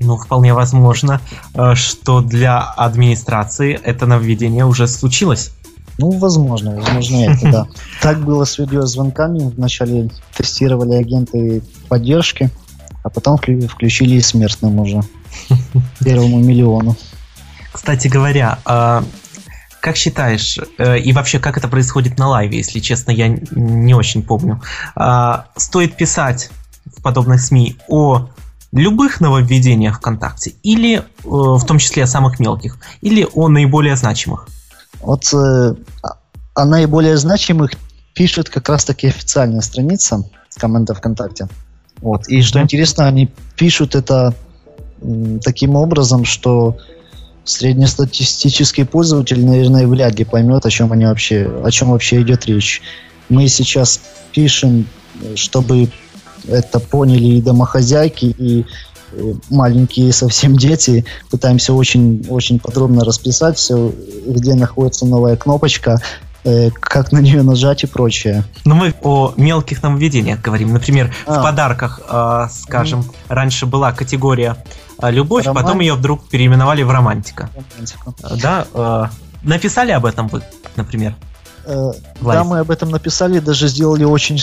Ну, 0.00 0.16
вполне 0.16 0.54
возможно, 0.54 1.20
э, 1.54 1.76
что 1.76 2.20
для 2.20 2.58
администрации 2.58 3.78
это 3.80 4.06
нововведение 4.06 4.64
уже 4.64 4.88
случилось. 4.88 5.52
Ну, 5.98 6.10
возможно, 6.18 6.76
возможно 6.76 7.16
это, 7.30 7.50
да. 7.50 7.66
Так 8.00 8.20
было 8.24 8.44
с 8.44 8.58
видеозвонками. 8.58 9.40
Вначале 9.40 10.10
тестировали 10.36 10.94
агенты 10.94 11.62
поддержки, 11.88 12.50
а 13.02 13.10
потом 13.10 13.36
вклю- 13.36 13.66
включили 13.68 14.16
и 14.16 14.20
смертным 14.20 14.78
уже. 14.80 15.00
Первому 16.04 16.38
миллиону. 16.40 16.96
Кстати 17.72 18.08
говоря, 18.08 18.58
а, 18.64 19.02
как 19.80 19.96
считаешь, 19.96 20.58
э, 20.78 20.98
и 20.98 21.12
вообще 21.12 21.38
как 21.38 21.56
это 21.56 21.68
происходит 21.68 22.18
на 22.18 22.28
лайве, 22.28 22.58
если 22.58 22.80
честно, 22.80 23.10
я 23.10 23.28
не 23.28 23.94
очень 23.94 24.22
помню. 24.22 24.60
А, 24.94 25.46
Стоит 25.56 25.96
писать 25.96 26.50
в 26.84 27.02
подобных 27.02 27.40
СМИ 27.40 27.76
о 27.88 28.28
любых 28.72 29.20
нововведениях 29.20 29.96
ВКонтакте, 29.98 30.52
или 30.62 30.98
э, 30.98 31.02
в 31.24 31.64
том 31.66 31.78
числе 31.78 32.04
о 32.04 32.06
самых 32.06 32.38
мелких, 32.38 32.78
или 33.00 33.26
о 33.34 33.48
наиболее 33.48 33.96
значимых? 33.96 34.46
Вот 35.02 35.24
э, 35.34 35.36
о- 36.02 36.16
о 36.54 36.64
наиболее 36.64 37.16
значимых 37.16 37.72
пишет 38.14 38.48
как 38.48 38.68
раз-таки 38.68 39.08
официальная 39.08 39.60
страница 39.60 40.24
команда 40.56 40.94
ВКонтакте. 40.94 41.48
Вот. 42.00 42.28
И 42.28 42.42
что 42.42 42.60
интересно, 42.60 43.06
они 43.06 43.30
пишут 43.56 43.94
это 43.94 44.34
м, 45.00 45.40
таким 45.40 45.76
образом, 45.76 46.24
что 46.24 46.76
среднестатистический 47.44 48.84
пользователь, 48.84 49.44
наверное, 49.44 49.86
вряд 49.86 50.18
ли 50.18 50.24
поймет, 50.24 50.64
о 50.66 50.70
чем 50.70 50.92
они 50.92 51.06
вообще, 51.06 51.50
о 51.64 51.70
чем 51.70 51.90
вообще 51.90 52.22
идет 52.22 52.46
речь. 52.46 52.82
Мы 53.28 53.48
сейчас 53.48 54.00
пишем, 54.32 54.86
э, 55.22 55.36
чтобы 55.36 55.90
это 56.46 56.80
поняли 56.80 57.36
и 57.36 57.40
домохозяйки, 57.42 58.26
и 58.26 58.60
э, 58.60 58.64
маленькие 59.50 60.12
совсем 60.12 60.56
дети. 60.56 61.04
Пытаемся 61.30 61.72
очень, 61.72 62.26
очень 62.28 62.58
подробно 62.58 63.04
расписать 63.04 63.56
все, 63.58 63.92
где 64.26 64.54
находится 64.54 65.06
новая 65.06 65.36
кнопочка, 65.36 66.00
э, 66.44 66.70
как 66.70 67.12
на 67.12 67.18
нее 67.18 67.42
нажать 67.42 67.84
и 67.84 67.86
прочее. 67.86 68.44
Но 68.64 68.74
мы 68.74 68.94
о 69.02 69.32
мелких 69.36 69.82
нововведениях 69.82 70.40
говорим. 70.40 70.72
Например, 70.72 71.12
в 71.26 71.30
А. 71.30 71.42
подарках, 71.42 72.00
э, 72.08 72.46
скажем, 72.52 73.04
раньше 73.28 73.66
была 73.66 73.92
категория 73.92 74.56
э, 75.00 75.10
любовь, 75.10 75.46
Роман- 75.46 75.62
потом 75.64 75.80
ее 75.80 75.94
вдруг 75.94 76.28
переименовали 76.28 76.82
в 76.82 76.90
романтика. 76.90 77.50
Романтика. 77.74 78.14
Да, 78.42 78.66
э, 78.74 79.04
написали 79.42 79.92
об 79.92 80.06
этом 80.06 80.28
вы, 80.28 80.42
например? 80.76 81.14
Э, 81.64 81.92
Live. 82.20 82.42
Да, 82.42 82.44
мы 82.44 82.58
об 82.58 82.70
этом 82.70 82.90
написали, 82.90 83.38
даже 83.38 83.68
сделали 83.68 84.04
очень, 84.04 84.40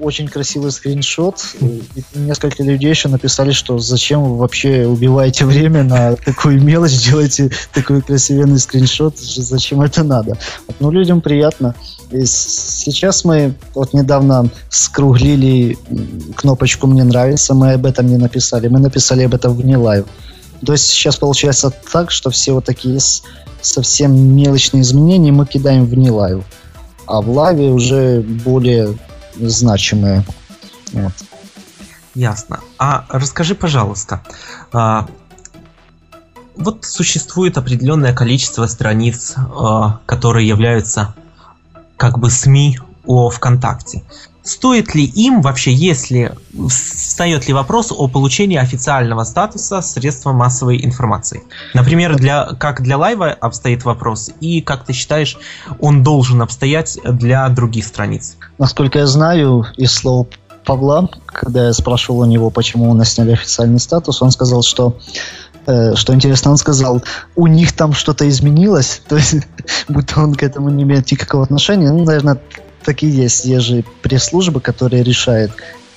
очень 0.00 0.28
красивый 0.28 0.70
скриншот. 0.70 1.54
И 1.60 1.82
несколько 2.14 2.62
людей 2.62 2.90
еще 2.90 3.08
написали, 3.08 3.52
что 3.52 3.78
зачем 3.78 4.22
вы 4.24 4.36
вообще 4.36 4.86
убиваете 4.86 5.44
время 5.46 5.82
на 5.82 6.16
такую 6.16 6.62
мелочь, 6.62 7.04
делаете 7.04 7.50
такой 7.72 8.02
красивенный 8.02 8.58
скриншот, 8.58 9.18
зачем 9.18 9.80
это 9.80 10.04
надо. 10.04 10.36
Ну, 10.80 10.90
людям 10.90 11.20
приятно. 11.20 11.74
И 12.10 12.24
сейчас 12.24 13.24
мы 13.24 13.54
вот 13.74 13.92
недавно 13.92 14.48
скруглили 14.70 15.78
кнопочку 16.36 16.86
«Мне 16.86 17.04
нравится», 17.04 17.54
мы 17.54 17.72
об 17.72 17.86
этом 17.86 18.06
не 18.06 18.16
написали, 18.16 18.68
мы 18.68 18.78
написали 18.78 19.24
об 19.24 19.34
этом 19.34 19.54
в 19.54 19.61
не 19.61 19.76
Live. 19.76 20.06
То 20.64 20.72
есть 20.72 20.86
сейчас 20.86 21.16
получается 21.16 21.72
так, 21.92 22.10
что 22.10 22.30
все 22.30 22.52
вот 22.52 22.64
такие 22.64 22.98
совсем 23.60 24.16
мелочные 24.36 24.82
изменения 24.82 25.32
мы 25.32 25.46
кидаем 25.46 25.84
в 25.84 25.93
не 25.93 26.10
Live 26.10 26.44
а 27.08 27.22
в 27.22 27.30
Live 27.30 27.62
е 27.62 27.70
уже 27.70 28.20
более 28.20 28.96
значимые. 29.36 30.24
Вот. 30.92 31.12
Ясно. 32.14 32.60
А 32.78 33.06
расскажи, 33.08 33.54
пожалуйста, 33.54 34.22
а, 34.72 35.08
вот 36.56 36.84
существует 36.84 37.56
определенное 37.56 38.12
количество 38.12 38.66
страниц, 38.66 39.34
а, 39.36 40.00
которые 40.04 40.46
являются 40.46 41.14
как 41.96 42.18
бы 42.18 42.30
СМИ 42.30 42.78
о 43.06 43.30
ВКонтакте. 43.30 44.02
Стоит 44.48 44.94
ли 44.94 45.04
им 45.04 45.42
вообще, 45.42 45.74
если 45.74 46.34
встает 46.70 47.48
ли 47.48 47.52
вопрос 47.52 47.92
о 47.92 48.08
получении 48.08 48.56
официального 48.56 49.24
статуса 49.24 49.82
средства 49.82 50.32
массовой 50.32 50.82
информации? 50.82 51.42
Например, 51.74 52.16
для, 52.16 52.46
как 52.58 52.80
для 52.80 52.96
лайва 52.96 53.30
обстоит 53.30 53.84
вопрос, 53.84 54.30
и 54.40 54.62
как 54.62 54.86
ты 54.86 54.94
считаешь, 54.94 55.36
он 55.80 56.02
должен 56.02 56.40
обстоять 56.40 56.98
для 57.04 57.46
других 57.50 57.84
страниц? 57.84 58.38
Насколько 58.56 59.00
я 59.00 59.06
знаю, 59.06 59.66
из 59.76 59.92
слов 59.92 60.28
Павла, 60.64 61.10
когда 61.26 61.66
я 61.66 61.72
спрашивал 61.74 62.20
у 62.20 62.24
него, 62.24 62.48
почему 62.48 62.90
у 62.90 62.94
нас 62.94 63.12
сняли 63.12 63.32
официальный 63.32 63.80
статус, 63.80 64.22
он 64.22 64.30
сказал, 64.30 64.62
что 64.62 64.96
э, 65.66 65.94
что 65.94 66.14
интересно, 66.14 66.52
он 66.52 66.56
сказал, 66.56 67.02
у 67.36 67.46
них 67.46 67.72
там 67.72 67.92
что-то 67.92 68.26
изменилось, 68.26 69.02
то 69.08 69.16
есть 69.16 69.46
будто 69.88 70.22
он 70.22 70.34
к 70.34 70.42
этому 70.42 70.70
не 70.70 70.84
имеет 70.84 71.12
никакого 71.12 71.44
отношения. 71.44 71.90
Ну, 71.90 72.04
наверное, 72.04 72.40
так 72.88 73.02
и 73.02 73.06
есть. 73.06 73.44
Есть 73.44 73.66
же 73.66 73.84
пресс-служба, 74.00 74.60
которая 74.60 75.02
решает, 75.02 75.50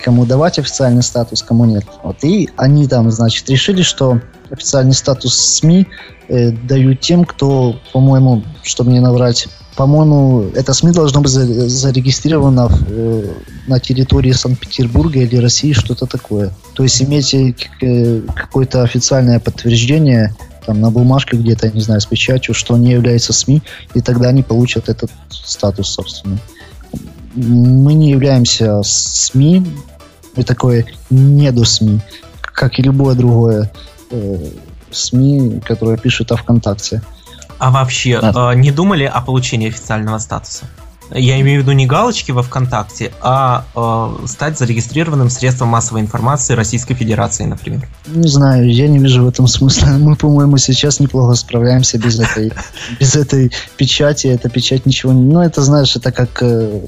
кому 0.04 0.26
давать 0.26 0.60
официальный 0.60 1.04
статус, 1.04 1.42
кому 1.42 1.64
нет. 1.64 1.86
Вот. 2.04 2.18
И 2.26 2.50
они 2.58 2.86
там, 2.86 3.10
значит, 3.12 3.50
решили, 3.50 3.82
что 3.82 4.20
официальный 4.50 4.94
статус 4.94 5.38
СМИ 5.38 5.88
э, 6.28 6.52
дают 6.52 7.00
тем, 7.00 7.24
кто, 7.24 7.80
по-моему, 7.94 8.44
чтобы 8.64 8.92
не 8.92 9.00
наврать, 9.00 9.48
по-моему, 9.78 10.50
это 10.54 10.74
СМИ 10.74 10.92
должно 10.92 11.22
быть 11.22 11.32
за- 11.32 11.70
зарегистрировано 11.70 12.68
в, 12.68 12.84
э, 12.90 13.34
на 13.68 13.80
территории 13.80 14.34
Санкт-Петербурга 14.34 15.22
или 15.22 15.38
России, 15.38 15.72
что-то 15.72 16.08
такое. 16.08 16.52
То 16.74 16.84
есть 16.84 17.02
имейте 17.02 17.54
к- 17.54 17.82
э, 17.86 18.20
какое-то 18.36 18.84
официальное 18.84 19.40
подтверждение 19.40 20.36
там 20.66 20.82
на 20.82 20.92
бумажке 20.92 21.38
где-то, 21.38 21.72
не 21.72 21.82
знаю, 21.82 22.02
с 22.02 22.06
печатью, 22.06 22.54
что 22.54 22.76
не 22.76 22.92
является 22.92 23.32
СМИ, 23.32 23.62
и 23.94 24.02
тогда 24.02 24.28
они 24.28 24.44
получат 24.44 24.90
этот 24.90 25.10
статус, 25.30 25.88
собственно. 25.88 26.38
Мы 27.36 27.94
не 27.94 28.12
являемся 28.12 28.82
СМИ, 28.84 29.66
и 30.36 30.44
такое 30.44 30.86
неду 31.10 31.66
СМИ, 31.66 32.00
как 32.42 32.80
и 32.80 32.82
любое 32.82 33.16
другое 33.16 33.72
э, 34.12 34.38
СМИ, 34.92 35.62
которое 35.66 35.98
пишет 35.98 36.32
о 36.32 36.36
ВКонтакте. 36.38 37.02
А 37.60 37.70
вообще, 37.72 38.20
Да. 38.22 38.52
э, 38.54 38.56
не 38.56 38.72
думали 38.72 39.04
о 39.04 39.22
получении 39.22 39.68
официального 39.70 40.18
статуса? 40.20 40.66
Я 41.14 41.42
имею 41.42 41.60
в 41.60 41.64
виду 41.64 41.74
не 41.74 41.86
галочки 41.86 42.32
во 42.32 42.42
ВКонтакте, 42.42 43.12
а 43.22 43.66
э, 43.76 44.28
стать 44.28 44.58
зарегистрированным 44.58 45.30
средством 45.30 45.68
массовой 45.68 46.00
информации 46.00 46.54
Российской 46.54 46.94
Федерации, 46.94 47.44
например. 47.44 47.86
Не 48.08 48.30
знаю, 48.30 48.72
я 48.74 48.88
не 48.88 48.98
вижу 48.98 49.26
в 49.26 49.28
этом 49.28 49.48
смысла. 49.48 49.88
Мы, 50.00 50.16
по-моему, 50.16 50.58
сейчас 50.58 51.02
неплохо 51.02 51.34
справляемся 51.36 51.98
без 51.98 52.18
этой, 52.18 52.54
без 53.00 53.16
этой 53.18 53.52
печати. 53.76 54.28
Эта 54.28 54.48
печать 54.50 54.86
ничего 54.86 55.12
не... 55.12 55.22
Ну, 55.22 55.42
это, 55.42 55.62
знаешь, 55.62 55.96
это 55.98 56.14
как... 56.14 56.42
э, 56.42 56.80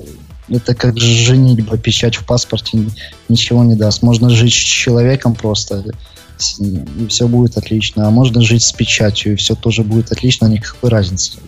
Это 0.50 0.76
как 0.76 0.98
женитьба, 0.98 1.78
печать 1.78 2.16
в 2.16 2.26
паспорте 2.26 2.78
ни- 2.78 2.92
ничего 3.30 3.64
не 3.64 3.76
даст. 3.76 4.02
Можно 4.04 4.30
жить 4.30 4.54
с 4.54 4.58
человеком 4.58 5.36
просто, 5.36 5.84
и 6.60 7.08
все 7.08 7.28
будет 7.28 7.58
отлично. 7.58 8.08
А 8.08 8.12
можно 8.12 8.42
жить 8.42 8.64
с 8.64 8.72
печатью, 8.72 9.34
и 9.34 9.36
все 9.36 9.56
тоже 9.56 9.84
будет 9.84 10.12
отлично, 10.12 10.48
никакой 10.48 10.90
разницы. 10.90 11.40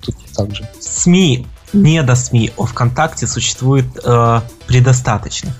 Тут 0.00 0.16
так 0.34 0.54
же. 0.54 0.68
СМИ, 0.80 1.46
не 1.72 2.02
до 2.02 2.14
СМИ 2.14 2.52
о 2.56 2.66
ВКонтакте 2.66 3.26
существует 3.26 3.86
э, 4.04 4.40
предостаточно. 4.66 5.52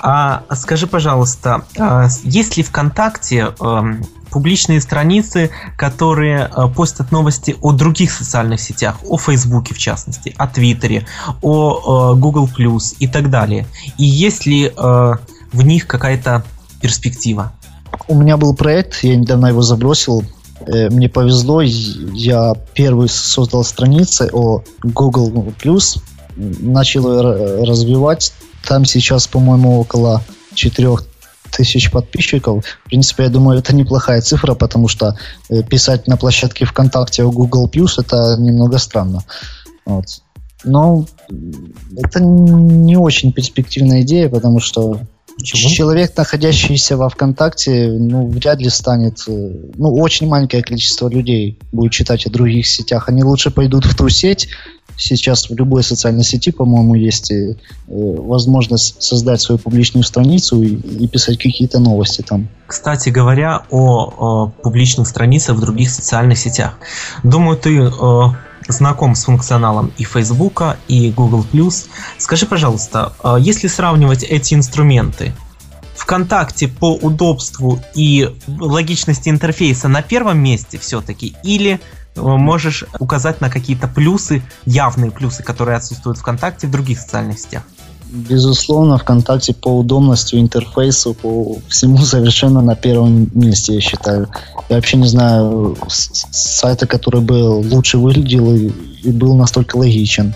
А 0.00 0.44
скажи, 0.54 0.86
пожалуйста, 0.86 1.64
э, 1.76 2.08
есть 2.24 2.56
ли 2.56 2.62
ВКонтакте 2.62 3.54
эм, 3.60 4.06
публичные 4.36 4.82
страницы, 4.82 5.48
которые 5.78 6.50
э, 6.54 6.68
постят 6.68 7.10
новости 7.10 7.56
о 7.62 7.72
других 7.72 8.12
социальных 8.12 8.60
сетях, 8.60 8.98
о 9.08 9.16
Фейсбуке 9.16 9.72
в 9.72 9.78
частности, 9.78 10.34
о 10.36 10.46
Твиттере, 10.46 11.06
о 11.40 12.12
э, 12.12 12.18
Google 12.18 12.46
Plus 12.46 12.94
и 12.98 13.08
так 13.08 13.30
далее? 13.30 13.66
И 13.96 14.04
есть 14.04 14.44
ли 14.44 14.66
э, 14.66 14.70
в 15.52 15.62
них 15.64 15.86
какая-то 15.86 16.44
перспектива? 16.82 17.54
У 18.08 18.14
меня 18.14 18.36
был 18.36 18.54
проект, 18.54 19.02
я 19.04 19.16
недавно 19.16 19.46
его 19.46 19.62
забросил. 19.62 20.22
Мне 20.68 21.08
повезло, 21.08 21.62
я 21.62 22.54
первый 22.74 23.08
создал 23.08 23.64
страницы 23.64 24.28
о 24.34 24.62
Google 24.82 25.54
Plus, 25.62 25.98
начал 26.36 27.10
ее 27.10 27.22
ра- 27.22 27.64
развивать. 27.64 28.34
Там 28.68 28.84
сейчас, 28.84 29.28
по-моему, 29.28 29.80
около 29.80 30.22
4 30.54 30.88
тысяч 31.56 31.90
подписчиков. 31.90 32.64
В 32.84 32.88
принципе, 32.88 33.24
я 33.24 33.28
думаю, 33.30 33.58
это 33.58 33.74
неплохая 33.74 34.20
цифра, 34.20 34.54
потому 34.54 34.88
что 34.88 35.16
э, 35.48 35.62
писать 35.62 36.06
на 36.06 36.16
площадке 36.16 36.64
ВКонтакте 36.64 37.24
о 37.24 37.30
Google 37.30 37.68
Plus 37.68 37.98
это 37.98 38.36
немного 38.38 38.78
странно. 38.78 39.22
Вот. 39.84 40.06
Но 40.64 41.06
это 41.96 42.20
не 42.20 42.96
очень 42.96 43.32
перспективная 43.32 44.02
идея, 44.02 44.28
потому 44.28 44.60
что 44.60 45.00
Почему? 45.38 45.70
Человек, 45.70 46.16
находящийся 46.16 46.96
во 46.96 47.10
ВКонтакте, 47.10 47.88
ну, 47.88 48.26
вряд 48.26 48.58
ли 48.58 48.70
станет... 48.70 49.18
э, 49.28 49.52
Ну, 49.76 49.94
очень 49.94 50.28
маленькое 50.28 50.62
количество 50.62 51.08
людей 51.08 51.58
будет 51.72 51.92
читать 51.92 52.26
о 52.26 52.30
других 52.30 52.66
сетях. 52.66 53.10
Они 53.10 53.22
лучше 53.22 53.50
пойдут 53.50 53.84
в 53.84 53.94
ту 53.94 54.08
сеть. 54.08 54.48
Сейчас 54.96 55.50
в 55.50 55.54
любой 55.54 55.82
социальной 55.82 56.24
сети, 56.24 56.50
по-моему, 56.50 56.94
есть 56.94 57.30
э, 57.30 57.52
э, 57.54 57.56
возможность 57.88 59.02
создать 59.02 59.40
свою 59.40 59.58
публичную 59.58 60.04
страницу 60.04 60.62
и, 60.62 60.74
и 60.74 61.08
писать 61.08 61.38
какие-то 61.38 61.78
новости 61.78 62.22
там. 62.22 62.48
Кстати 62.66 63.10
говоря, 63.10 63.62
о, 63.70 64.50
э, 64.56 64.62
публичных 64.62 65.06
страницах 65.06 65.56
в 65.56 65.60
других 65.60 65.90
социальных 65.90 66.38
сетях. 66.38 66.78
Думаю, 67.22 67.58
ты 67.58 67.78
э, 67.78 68.22
знаком 68.68 69.14
с 69.14 69.24
функционалом 69.24 69.92
и 69.98 70.04
Фейсбука, 70.04 70.76
и 70.88 71.10
Google+. 71.10 71.44
Скажи, 72.18 72.46
пожалуйста, 72.46 73.12
э, 73.22 73.36
если 73.40 73.68
сравнивать 73.68 74.22
эти 74.22 74.54
инструменты, 74.54 75.34
ВКонтакте 75.96 76.68
по 76.68 76.94
удобству 76.94 77.80
и 77.94 78.30
логичности 78.46 79.28
интерфейса 79.28 79.88
на 79.88 80.02
первом 80.02 80.38
месте 80.38 80.78
все-таки, 80.78 81.34
или 81.42 81.80
можешь 82.16 82.84
указать 82.98 83.40
на 83.40 83.50
какие-то 83.50 83.88
плюсы, 83.88 84.42
явные 84.64 85.10
плюсы, 85.10 85.42
которые 85.42 85.76
отсутствуют 85.76 86.18
ВКонтакте 86.18 86.66
в 86.66 86.70
других 86.70 86.98
социальных 86.98 87.38
сетях? 87.38 87.62
Безусловно, 88.08 88.98
ВКонтакте 88.98 89.52
по 89.52 89.68
удобности, 89.68 90.36
интерфейсу, 90.36 91.14
по 91.14 91.58
всему 91.68 91.98
совершенно 92.04 92.60
на 92.60 92.76
первом 92.76 93.28
месте, 93.34 93.74
я 93.74 93.80
считаю. 93.80 94.28
Я 94.68 94.76
вообще 94.76 94.96
не 94.96 95.08
знаю 95.08 95.76
сайта, 95.88 96.86
который 96.86 97.20
бы 97.20 97.32
лучше 97.32 97.98
выглядел 97.98 98.54
и, 98.54 98.70
и 99.02 99.10
был 99.10 99.34
настолько 99.34 99.76
логичен. 99.76 100.34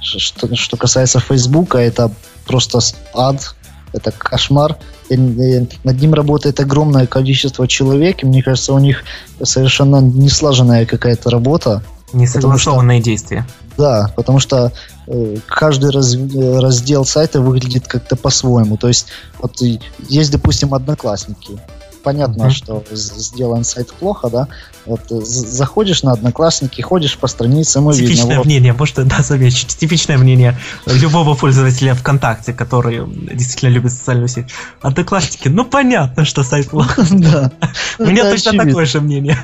Что, 0.00 0.54
что 0.54 0.76
касается 0.76 1.20
Фейсбука, 1.20 1.78
это 1.78 2.10
просто 2.46 2.80
ад, 3.14 3.54
это 3.94 4.10
кошмар. 4.10 4.76
И, 5.08 5.14
и 5.14 5.68
над 5.84 6.00
ним 6.00 6.14
работает 6.14 6.60
огромное 6.60 7.06
количество 7.06 7.66
человек, 7.66 8.22
и 8.22 8.26
мне 8.26 8.42
кажется, 8.42 8.74
у 8.74 8.78
них 8.78 9.04
совершенно 9.42 10.00
не 10.00 10.28
слаженная 10.28 10.84
какая-то 10.84 11.30
работа. 11.30 11.82
Несогласованные 12.12 13.00
действия. 13.00 13.46
Да, 13.76 14.12
потому 14.14 14.38
что 14.38 14.72
э, 15.08 15.36
каждый 15.46 15.90
раз- 15.90 16.14
э, 16.14 16.58
раздел 16.60 17.04
сайта 17.04 17.40
выглядит 17.40 17.88
как-то 17.88 18.14
по-своему. 18.14 18.76
То 18.76 18.88
есть, 18.88 19.06
вот 19.40 19.60
есть, 20.08 20.30
допустим, 20.30 20.74
одноклассники. 20.74 21.58
Понятно, 22.04 22.44
Мгм. 22.44 22.52
что 22.52 22.84
сделан 22.90 23.64
сайт 23.64 23.92
плохо, 23.94 24.28
да. 24.28 24.48
Вот 24.84 25.00
э, 25.10 25.20
заходишь 25.22 26.02
на 26.02 26.12
одноклассники, 26.12 26.82
ходишь 26.82 27.16
по 27.16 27.26
страницам 27.26 27.90
и 27.90 27.94
видно. 27.94 28.06
Типичное 28.06 28.36
вот, 28.36 28.44
мнение, 28.46 28.74
может, 28.74 28.96
да, 29.06 29.22
замечу. 29.22 29.66
Типичное 29.66 30.18
мнение 30.18 30.58
любого 30.84 31.34
пользователя 31.34 31.94
ВКонтакте, 31.94 32.52
который 32.52 33.02
действительно 33.34 33.70
любит 33.70 33.92
социальную 33.92 34.28
сеть. 34.28 34.48
Одноклассники, 34.82 35.48
ну 35.48 35.64
понятно, 35.64 36.26
что 36.26 36.44
сайт 36.44 36.68
плохо. 36.68 37.06
да. 37.10 37.50
У 37.98 38.04
меня 38.04 38.30
точно 38.30 38.52
такое 38.62 38.84
же 38.84 39.00
мнение. 39.00 39.38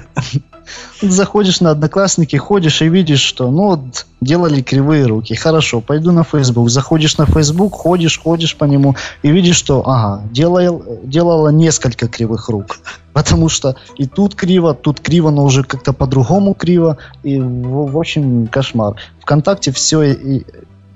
Заходишь 1.02 1.60
на 1.60 1.70
одноклассники, 1.70 2.36
ходишь 2.36 2.82
и 2.82 2.88
видишь, 2.88 3.20
что 3.20 3.50
ну 3.50 3.68
вот 3.68 4.06
делали 4.20 4.60
кривые 4.62 5.06
руки. 5.06 5.34
Хорошо, 5.34 5.80
пойду 5.80 6.12
на 6.12 6.24
Facebook. 6.24 6.70
Заходишь 6.70 7.16
на 7.18 7.26
Facebook, 7.26 7.72
ходишь, 7.72 8.18
ходишь 8.18 8.56
по 8.56 8.64
нему 8.64 8.96
и 9.22 9.30
видишь, 9.30 9.56
что 9.56 9.82
ага, 9.86 10.22
делал, 10.30 10.82
делала 11.02 11.48
несколько 11.48 12.08
кривых 12.08 12.48
рук. 12.48 12.80
Потому 13.12 13.48
что 13.48 13.76
и 13.96 14.06
тут 14.06 14.34
криво, 14.34 14.74
тут 14.74 15.00
криво, 15.00 15.30
но 15.30 15.44
уже 15.44 15.64
как-то 15.64 15.92
по-другому 15.92 16.54
криво. 16.54 16.98
И 17.22 17.40
в, 17.40 17.92
в 17.92 17.98
общем 17.98 18.46
кошмар. 18.46 18.96
Вконтакте 19.20 19.72
все 19.72 20.02
и, 20.02 20.44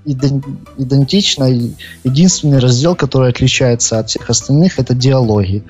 иден- 0.05 0.45
идентично. 0.77 1.45
Единственный 2.05 2.59
раздел, 2.59 2.95
который 2.95 3.31
отличается 3.31 3.99
от 3.99 4.11
всех 4.11 4.31
остальных, 4.31 4.79
это 4.79 4.95
диалоги. 4.95 5.65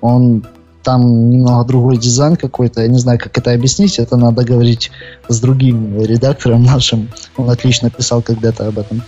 Он 0.00 0.44
там 0.84 1.30
немного 1.30 1.64
другой 1.64 1.96
дизайн 1.96 2.36
какой-то. 2.36 2.82
Я 2.82 2.88
не 2.88 2.98
знаю, 2.98 3.18
как 3.18 3.36
это 3.36 3.52
объяснить. 3.52 3.98
Это 3.98 4.16
надо 4.16 4.44
говорить 4.44 4.92
с 5.28 5.40
другим 5.40 6.00
редактором 6.00 6.62
нашим. 6.62 7.10
Он 7.36 7.50
отлично 7.50 7.90
писал 7.90 8.22
когда-то 8.22 8.68
об 8.68 8.78
этом. 8.78 9.02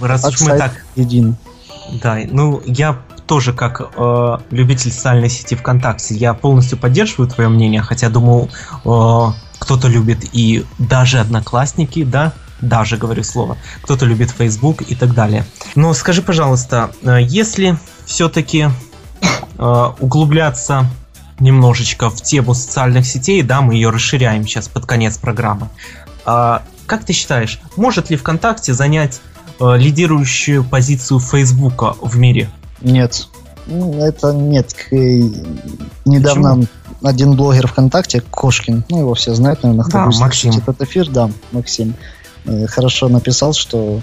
Раз 0.00 0.24
уж 0.24 0.40
мы 0.40 0.58
так 0.58 0.72
един. 0.96 1.36
Да, 2.02 2.18
ну 2.30 2.62
я 2.66 2.98
тоже 3.26 3.52
как 3.52 3.80
э, 3.96 4.38
любитель 4.50 4.90
социальной 4.90 5.28
сети 5.28 5.54
ВКонтакте, 5.54 6.14
я 6.14 6.34
полностью 6.34 6.78
поддерживаю 6.78 7.28
твое 7.28 7.48
мнение, 7.48 7.80
хотя 7.80 8.08
думаю, 8.08 8.48
э, 8.84 9.26
кто-то 9.58 9.88
любит 9.88 10.18
и 10.32 10.64
даже 10.78 11.20
одноклассники, 11.20 12.02
да, 12.04 12.32
даже 12.60 12.96
говорю 12.96 13.22
слово, 13.22 13.56
кто-то 13.82 14.04
любит 14.04 14.30
Facebook 14.30 14.82
и 14.82 14.94
так 14.94 15.14
далее. 15.14 15.44
Но 15.74 15.94
скажи, 15.94 16.22
пожалуйста, 16.22 16.90
э, 17.02 17.18
если 17.22 17.78
все-таки 18.04 18.68
э, 19.58 19.84
углубляться 20.00 20.86
немножечко 21.40 22.10
в 22.10 22.20
тему 22.22 22.54
социальных 22.54 23.06
сетей, 23.06 23.42
да, 23.42 23.60
мы 23.60 23.74
ее 23.74 23.90
расширяем 23.90 24.46
сейчас 24.46 24.68
под 24.68 24.86
конец 24.86 25.18
программы. 25.18 25.68
А, 26.24 26.62
как 26.86 27.04
ты 27.04 27.12
считаешь, 27.12 27.60
может 27.76 28.10
ли 28.10 28.16
ВКонтакте 28.16 28.74
занять 28.74 29.20
э, 29.58 29.76
лидирующую 29.76 30.64
позицию 30.64 31.20
Фейсбука 31.20 31.94
в 32.00 32.16
мире? 32.18 32.50
Нет. 32.80 33.26
Ну, 33.66 34.02
Это 34.04 34.32
нет. 34.32 34.74
Э, 34.90 35.20
Недавно 36.04 36.66
один 37.02 37.32
блогер 37.36 37.66
ВКонтакте, 37.68 38.20
Кошкин, 38.20 38.84
ну 38.88 38.98
его 38.98 39.14
все 39.14 39.34
знают, 39.34 39.62
наверное, 39.62 39.84
кто 39.84 39.92
Да, 39.98 40.10
Максим. 40.18 40.52
этот 40.52 40.82
эфир, 40.82 41.08
да, 41.08 41.30
Максим, 41.52 41.94
э, 42.44 42.66
хорошо 42.66 43.08
написал, 43.08 43.52
что 43.54 44.00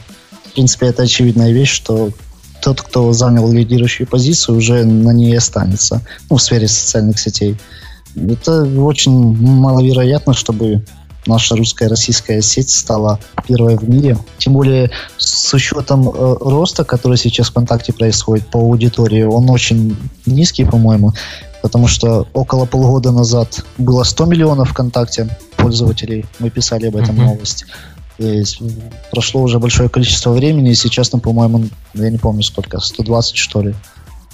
в 0.49 0.53
принципе 0.53 0.87
это 0.87 1.03
очевидная 1.03 1.51
вещь, 1.51 1.71
что 1.71 2.09
тот, 2.67 2.81
кто 2.81 3.13
занял 3.13 3.49
лидирующую 3.49 4.07
позицию, 4.07 4.57
уже 4.57 4.83
на 4.83 5.11
ней 5.11 5.37
останется, 5.37 6.01
ну, 6.29 6.35
в 6.35 6.41
сфере 6.41 6.67
социальных 6.67 7.17
сетей. 7.17 7.55
Это 8.13 8.63
очень 8.63 9.37
маловероятно, 9.37 10.33
чтобы 10.33 10.83
наша 11.25 11.55
русская 11.55 11.87
российская 11.87 12.41
сеть 12.41 12.69
стала 12.69 13.21
первой 13.47 13.77
в 13.77 13.89
мире. 13.89 14.17
Тем 14.37 14.51
более 14.51 14.91
с 15.17 15.53
учетом 15.53 16.09
э, 16.09 16.35
роста, 16.41 16.83
который 16.83 17.17
сейчас 17.17 17.47
ВКонтакте 17.47 17.93
происходит 17.93 18.47
по 18.47 18.59
аудитории, 18.59 19.23
он 19.23 19.49
очень 19.49 19.95
низкий, 20.25 20.65
по-моему, 20.65 21.13
потому 21.61 21.87
что 21.87 22.27
около 22.33 22.65
полгода 22.65 23.13
назад 23.13 23.63
было 23.77 24.03
100 24.03 24.25
миллионов 24.25 24.71
ВКонтакте 24.71 25.29
пользователей. 25.55 26.25
Мы 26.39 26.49
писали 26.49 26.87
об 26.87 26.97
этом 26.97 27.15
Мгм. 27.15 27.27
новость. 27.27 27.65
Прошло 29.11 29.41
уже 29.41 29.59
большое 29.59 29.89
количество 29.89 30.31
времени, 30.31 30.71
и 30.71 30.75
сейчас, 30.75 31.11
ну, 31.11 31.19
по-моему, 31.19 31.65
я 31.93 32.09
не 32.09 32.17
помню 32.17 32.43
сколько, 32.43 32.79
120 32.79 33.35
что 33.37 33.61
ли. 33.61 33.75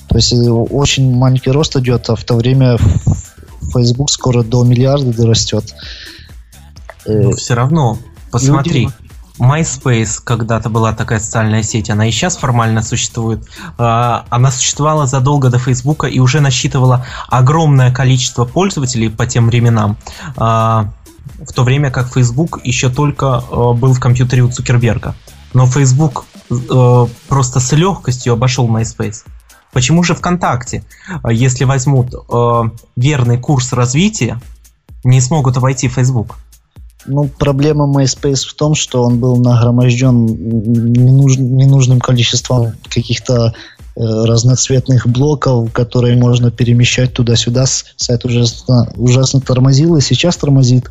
То 0.07 0.17
есть 0.17 0.33
э, 0.33 0.49
очень 0.49 1.13
маленький 1.13 1.51
рост 1.51 1.75
идет, 1.75 2.09
а 2.09 2.15
в 2.15 2.23
то 2.23 2.35
время 2.35 2.77
Facebook 3.73 4.09
скоро 4.09 4.43
до 4.43 4.63
миллиарда 4.63 5.13
дорастет. 5.13 5.73
Но 7.05 7.31
все 7.31 7.53
равно, 7.55 7.97
посмотри, 8.31 8.89
MySpace 9.39 10.21
когда-то 10.23 10.69
была 10.69 10.93
такая 10.93 11.19
социальная 11.19 11.63
сеть, 11.63 11.89
она 11.89 12.07
и 12.07 12.11
сейчас 12.11 12.37
формально 12.37 12.83
существует. 12.83 13.43
А, 13.77 14.25
она 14.29 14.51
существовала 14.51 15.07
задолго 15.07 15.49
до 15.49 15.57
Фейсбука 15.57 16.07
и 16.07 16.19
уже 16.19 16.39
насчитывала 16.39 17.05
огромное 17.27 17.91
количество 17.91 18.45
пользователей 18.45 19.09
по 19.09 19.25
тем 19.25 19.47
временам. 19.47 19.97
В 21.39 21.53
то 21.53 21.63
время 21.63 21.91
как 21.91 22.13
Facebook 22.13 22.59
еще 22.63 22.89
только 22.89 23.37
а, 23.37 23.73
был 23.73 23.93
в 23.93 23.99
компьютере 23.99 24.43
у 24.43 24.49
Цукерберга. 24.49 25.15
Но 25.53 25.67
Facebook 25.67 26.25
просто 27.27 27.59
с 27.59 27.71
легкостью 27.71 28.33
обошел 28.33 28.67
MySpace. 28.67 29.23
Почему 29.71 30.03
же 30.03 30.13
ВКонтакте, 30.15 30.83
если 31.29 31.63
возьмут 31.63 32.13
верный 32.95 33.37
курс 33.39 33.73
развития, 33.73 34.39
не 35.03 35.21
смогут 35.21 35.57
обойти 35.57 35.87
Facebook? 35.87 36.37
Ну, 37.05 37.27
проблема 37.27 37.85
MySpace 37.85 38.47
в 38.47 38.53
том, 38.53 38.75
что 38.75 39.03
он 39.03 39.19
был 39.19 39.37
нагроможден 39.37 40.25
ненуж... 40.25 41.37
ненужным 41.37 41.99
количеством 41.99 42.73
каких-то 42.83 43.47
э, 43.47 43.51
разноцветных 43.95 45.07
блоков, 45.07 45.71
которые 45.71 46.17
можно 46.17 46.51
перемещать 46.51 47.13
туда-сюда. 47.13 47.65
Сайт 47.65 48.25
ужасно, 48.25 48.91
ужасно 48.95 49.39
тормозил 49.39 49.95
и 49.97 50.01
сейчас 50.01 50.37
тормозит. 50.37 50.89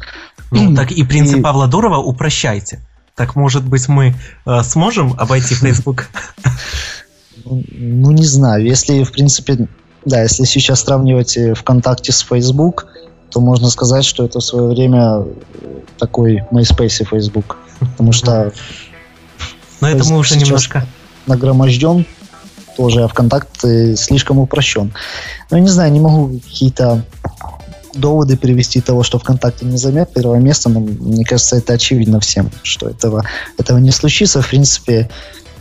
Ну, 0.51 0.75
так 0.75 0.93
и 0.93 1.03
принцип 1.03 1.38
и... 1.38 1.41
Павла 1.41 1.67
Дурова 1.67 1.99
упрощайте. 1.99 2.81
Так, 3.15 3.37
может 3.37 3.65
быть, 3.65 3.88
мы 3.88 4.15
э, 4.47 4.62
сможем 4.62 5.15
обойти 5.19 5.55
Facebook? 5.55 6.09
Ну, 7.45 8.11
не 8.12 8.25
знаю. 8.25 8.65
Если, 8.65 9.03
в 9.03 9.12
принципе, 9.12 9.69
да, 10.05 10.23
если 10.23 10.45
сейчас 10.45 10.83
сравнивать 10.83 11.37
э, 11.37 11.55
ВКонтакте 11.55 12.12
с 12.12 12.21
Facebook, 12.21 12.87
то 13.31 13.41
можно 13.41 13.69
сказать, 13.69 14.05
что 14.05 14.25
это 14.25 14.41
в 14.41 14.45
свое 14.45 14.69
время 14.69 15.25
такой 15.99 16.43
MySpace 16.53 17.03
и 17.03 17.05
Facebook. 17.05 17.59
Потому 17.81 18.12
что... 18.12 18.53
Но 19.81 19.88
это 19.88 20.05
мы 20.05 20.19
уже 20.19 20.38
немножко... 20.38 20.87
Нагроможден 21.27 22.05
тоже, 22.77 23.05
а 23.05 23.09
ВКонтакте 23.09 23.97
слишком 23.97 24.39
упрощен. 24.39 24.93
Ну, 25.51 25.57
я 25.57 25.63
не 25.63 25.69
знаю, 25.69 25.93
не 25.93 26.01
могу 26.01 26.39
какие-то 26.41 27.05
доводы 27.95 28.37
привести 28.37 28.81
того, 28.81 29.03
что 29.03 29.19
ВКонтакте 29.19 29.67
не 29.67 29.77
займет 29.77 30.13
первое 30.13 30.41
место, 30.41 30.69
но 30.69 30.81
мне 30.81 31.25
кажется, 31.25 31.57
это 31.57 31.75
очевидно 31.75 32.21
всем, 32.21 32.51
что 32.63 32.89
этого, 32.89 33.25
этого 33.59 33.79
не 33.79 33.91
случится. 33.91 34.41
В 34.41 34.49
принципе, 34.49 35.11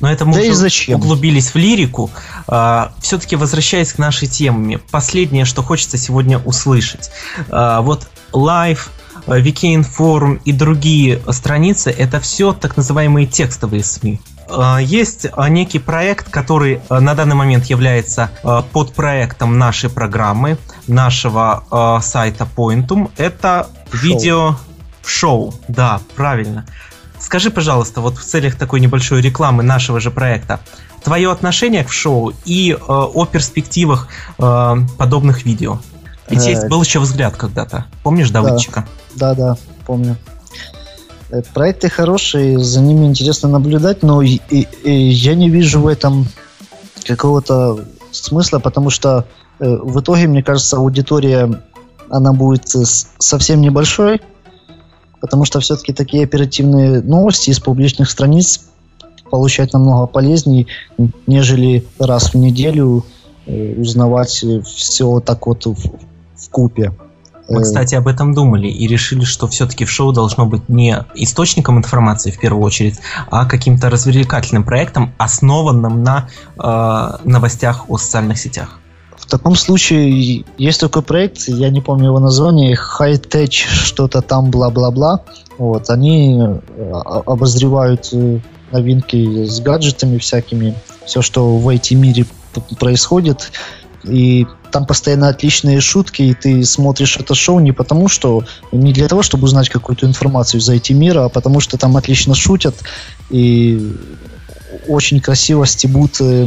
но 0.02 0.12
это 0.12 0.26
мы 0.26 0.34
да 0.34 0.42
уже 0.42 0.54
зачем? 0.56 1.00
углубились 1.00 1.52
в 1.52 1.56
лирику. 1.56 2.10
А, 2.48 2.92
Все-таки 3.02 3.36
возвращаясь 3.36 3.94
к 3.94 4.00
нашей 4.00 4.28
теме, 4.28 4.80
последнее, 4.92 5.46
что 5.46 5.62
хочется 5.62 5.98
сегодня 5.98 6.40
услышать. 6.40 7.12
А, 7.50 7.82
вот 7.82 8.08
Live, 8.34 8.90
VKN 9.28 9.86
Forum 9.98 10.40
и 10.46 10.52
другие 10.52 11.22
страницы 11.30 11.92
это 11.92 12.20
все 12.20 12.54
так 12.54 12.78
называемые 12.78 13.28
текстовые 13.28 13.84
СМИ. 13.84 14.20
А, 14.50 14.80
есть 14.80 15.28
некий 15.50 15.80
проект, 15.80 16.30
который 16.30 16.82
на 16.90 17.14
данный 17.14 17.36
момент 17.36 17.66
является 17.66 18.32
подпроектом 18.74 19.58
нашей 19.58 19.90
программы, 19.90 20.58
нашего 20.88 22.00
сайта 22.02 22.48
Pointum. 22.56 23.12
Это 23.18 23.68
видео 23.94 24.58
шоу, 25.06 25.54
да, 25.68 26.02
правильно. 26.16 26.66
Скажи, 27.20 27.52
пожалуйста, 27.52 28.02
вот 28.02 28.18
в 28.18 28.24
целях 28.24 28.56
такой 28.56 28.80
небольшой 28.80 29.22
рекламы 29.22 29.62
нашего 29.62 30.00
же 30.00 30.10
проекта, 30.10 30.60
твое 31.04 31.32
отношение 31.32 31.84
к 31.84 31.92
шоу 31.92 32.34
и 32.46 32.72
э, 32.72 32.78
о 32.88 33.26
перспективах 33.26 34.08
э, 34.40 34.76
подобных 34.98 35.46
видео. 35.46 35.80
Ведь 36.32 36.46
есть, 36.46 36.64
э, 36.64 36.68
был 36.68 36.82
еще 36.82 37.00
взгляд 37.00 37.36
когда-то. 37.36 37.86
Помнишь 38.04 38.32
Давыдчика? 38.32 38.88
Да, 39.16 39.36
да, 39.36 39.50
да 39.50 39.58
помню. 39.86 40.16
Э, 41.30 41.42
проекты 41.54 41.90
хорошие, 41.90 42.60
за 42.60 42.82
ними 42.82 43.06
интересно 43.06 43.50
наблюдать, 43.50 44.04
но 44.04 44.22
и, 44.22 44.40
и, 44.50 44.68
и 44.84 44.92
я 44.92 45.36
не 45.36 45.50
вижу 45.50 45.82
в 45.82 45.88
этом 45.88 46.28
какого-то 47.06 47.86
смысла, 48.12 48.60
потому 48.60 48.90
что 48.90 49.26
э, 49.60 49.66
в 49.68 50.00
итоге, 50.00 50.28
мне 50.28 50.44
кажется, 50.44 50.78
аудитория, 50.78 51.62
она 52.10 52.34
будет 52.34 52.64
совсем 52.68 53.62
небольшой, 53.62 54.22
потому 55.20 55.46
что 55.46 55.60
все-таки 55.60 55.94
такие 55.94 56.24
оперативные 56.24 57.02
новости 57.02 57.50
из 57.50 57.60
публичных 57.60 58.10
страниц 58.10 58.62
получать 59.30 59.74
намного 59.74 60.08
полезнее, 60.08 60.68
нежели 61.28 61.86
раз 62.00 62.34
в 62.34 62.38
неделю 62.38 63.06
э, 63.46 63.76
узнавать 63.78 64.44
все 64.66 65.20
так 65.20 65.48
вот 65.48 65.68
в, 66.42 66.50
купе. 66.50 66.94
Мы, 67.50 67.60
э, 67.60 67.64
кстати, 67.64 67.96
об 67.96 68.08
этом 68.08 68.34
думали 68.34 68.68
и 68.68 68.88
решили, 68.88 69.24
что 69.24 69.48
все-таки 69.48 69.86
в 69.86 69.92
шоу 69.92 70.12
должно 70.12 70.46
быть 70.46 70.70
не 70.70 71.06
источником 71.16 71.78
информации 71.78 72.32
в 72.32 72.40
первую 72.40 72.64
очередь, 72.64 73.00
а 73.30 73.46
каким-то 73.46 73.90
развлекательным 73.90 74.64
проектом, 74.64 75.14
основанным 75.18 76.04
на 76.04 76.30
э, 76.58 77.18
новостях 77.24 77.90
о 77.90 77.98
социальных 77.98 78.38
сетях. 78.38 78.80
В 79.18 79.28
таком 79.28 79.56
случае 79.56 80.44
есть 80.58 80.82
такой 80.82 81.04
проект, 81.04 81.48
я 81.48 81.70
не 81.70 81.80
помню 81.80 82.08
его 82.08 82.20
название, 82.20 82.76
High 82.76 83.22
Tech 83.30 83.52
что-то 83.52 84.22
там, 84.22 84.50
бла-бла-бла. 84.50 85.22
Вот, 85.58 85.90
они 85.90 86.42
э, 86.42 86.92
обозревают 86.92 88.10
э, 88.14 88.40
новинки 88.72 89.46
с 89.46 89.60
гаджетами 89.60 90.18
всякими, 90.18 90.74
все, 91.06 91.22
что 91.22 91.58
в 91.58 91.70
IT-мире 91.70 92.26
происходит. 92.80 93.52
И 94.04 94.48
там 94.72 94.86
постоянно 94.86 95.28
отличные 95.28 95.82
шутки, 95.82 96.22
и 96.22 96.34
ты 96.34 96.64
смотришь 96.64 97.18
это 97.18 97.36
шоу 97.36 97.60
не 97.60 97.72
потому, 97.72 98.08
что 98.08 98.44
не 98.72 98.94
для 98.94 99.08
того, 99.08 99.22
чтобы 99.22 99.46
узнать 99.46 99.70
какую-то 99.70 100.06
информацию 100.06 100.62
из 100.62 100.70
IT-мира, 100.70 101.26
а 101.26 101.30
потому 101.30 101.60
что 101.60 101.78
там 101.78 101.98
отлично 101.98 102.36
шутят, 102.36 102.76
и 103.30 103.96
очень 104.88 105.20
красиво 105.20 105.66
стебут 105.66 106.22
э, 106.22 106.46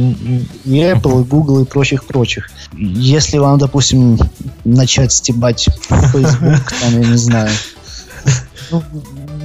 и 0.65 0.79
Apple, 0.79 1.21
и 1.21 1.25
Google, 1.25 1.61
и 1.61 1.65
прочих-прочих. 1.65 2.49
Если 2.73 3.37
вам, 3.37 3.57
допустим, 3.57 4.17
начать 4.63 5.13
стебать 5.13 5.69
Facebook, 5.89 6.73
там, 6.81 7.01
я 7.01 7.07
не 7.07 7.17
знаю, 7.17 7.51
ну, 8.71 8.83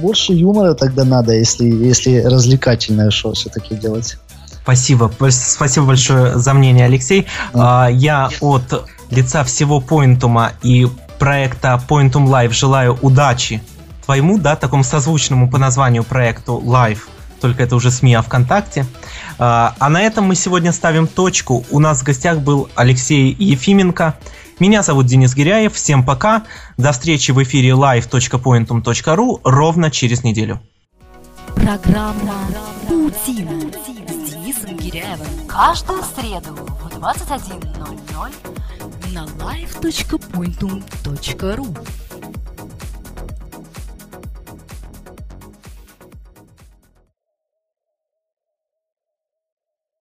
больше 0.01 0.33
юмора 0.33 0.73
тогда 0.73 1.05
надо, 1.05 1.33
если, 1.33 1.65
если 1.65 2.21
развлекательное 2.21 3.11
шоу 3.11 3.33
все-таки 3.33 3.75
делать. 3.75 4.17
Спасибо, 4.63 5.11
спасибо 5.29 5.85
большое 5.87 6.37
за 6.37 6.53
мнение, 6.53 6.85
Алексей. 6.85 7.27
А. 7.53 7.87
Я 7.87 8.29
от 8.41 8.87
лица 9.09 9.43
всего 9.43 9.79
Pointum 9.79 10.51
и 10.61 10.87
проекта 11.19 11.81
Pointum 11.87 12.25
Live 12.27 12.51
желаю 12.51 12.97
удачи 13.01 13.61
твоему, 14.05 14.37
да, 14.37 14.55
такому 14.55 14.83
созвучному 14.83 15.49
по 15.49 15.57
названию 15.57 16.03
проекту 16.03 16.61
Live 16.63 16.99
только 17.41 17.63
это 17.63 17.75
уже 17.75 17.91
СМИ, 17.91 18.13
а 18.13 18.21
ВКонтакте. 18.21 18.85
А, 19.39 19.75
а 19.79 19.89
на 19.89 20.01
этом 20.01 20.25
мы 20.25 20.35
сегодня 20.35 20.71
ставим 20.71 21.07
точку. 21.07 21.65
У 21.71 21.79
нас 21.79 22.01
в 22.01 22.03
гостях 22.03 22.39
был 22.39 22.69
Алексей 22.75 23.35
Ефименко. 23.37 24.15
Меня 24.59 24.83
зовут 24.83 25.07
Денис 25.07 25.33
Гиряев. 25.33 25.73
Всем 25.73 26.05
пока. 26.05 26.43
До 26.77 26.91
встречи 26.91 27.31
в 27.31 27.41
эфире 27.43 27.69
live.pointum.ru 27.71 29.39
ровно 29.43 29.91
через 29.91 30.23
неделю. 30.23 30.61
Программа 31.55 32.35
«Паутина» 32.87 33.71
Гиряевым. 34.91 35.47
Каждую 35.47 36.03
среду 36.03 36.53
в 36.53 36.87
21.00 36.97 39.13
на 39.13 39.25
live.pointum.ru 39.25 41.77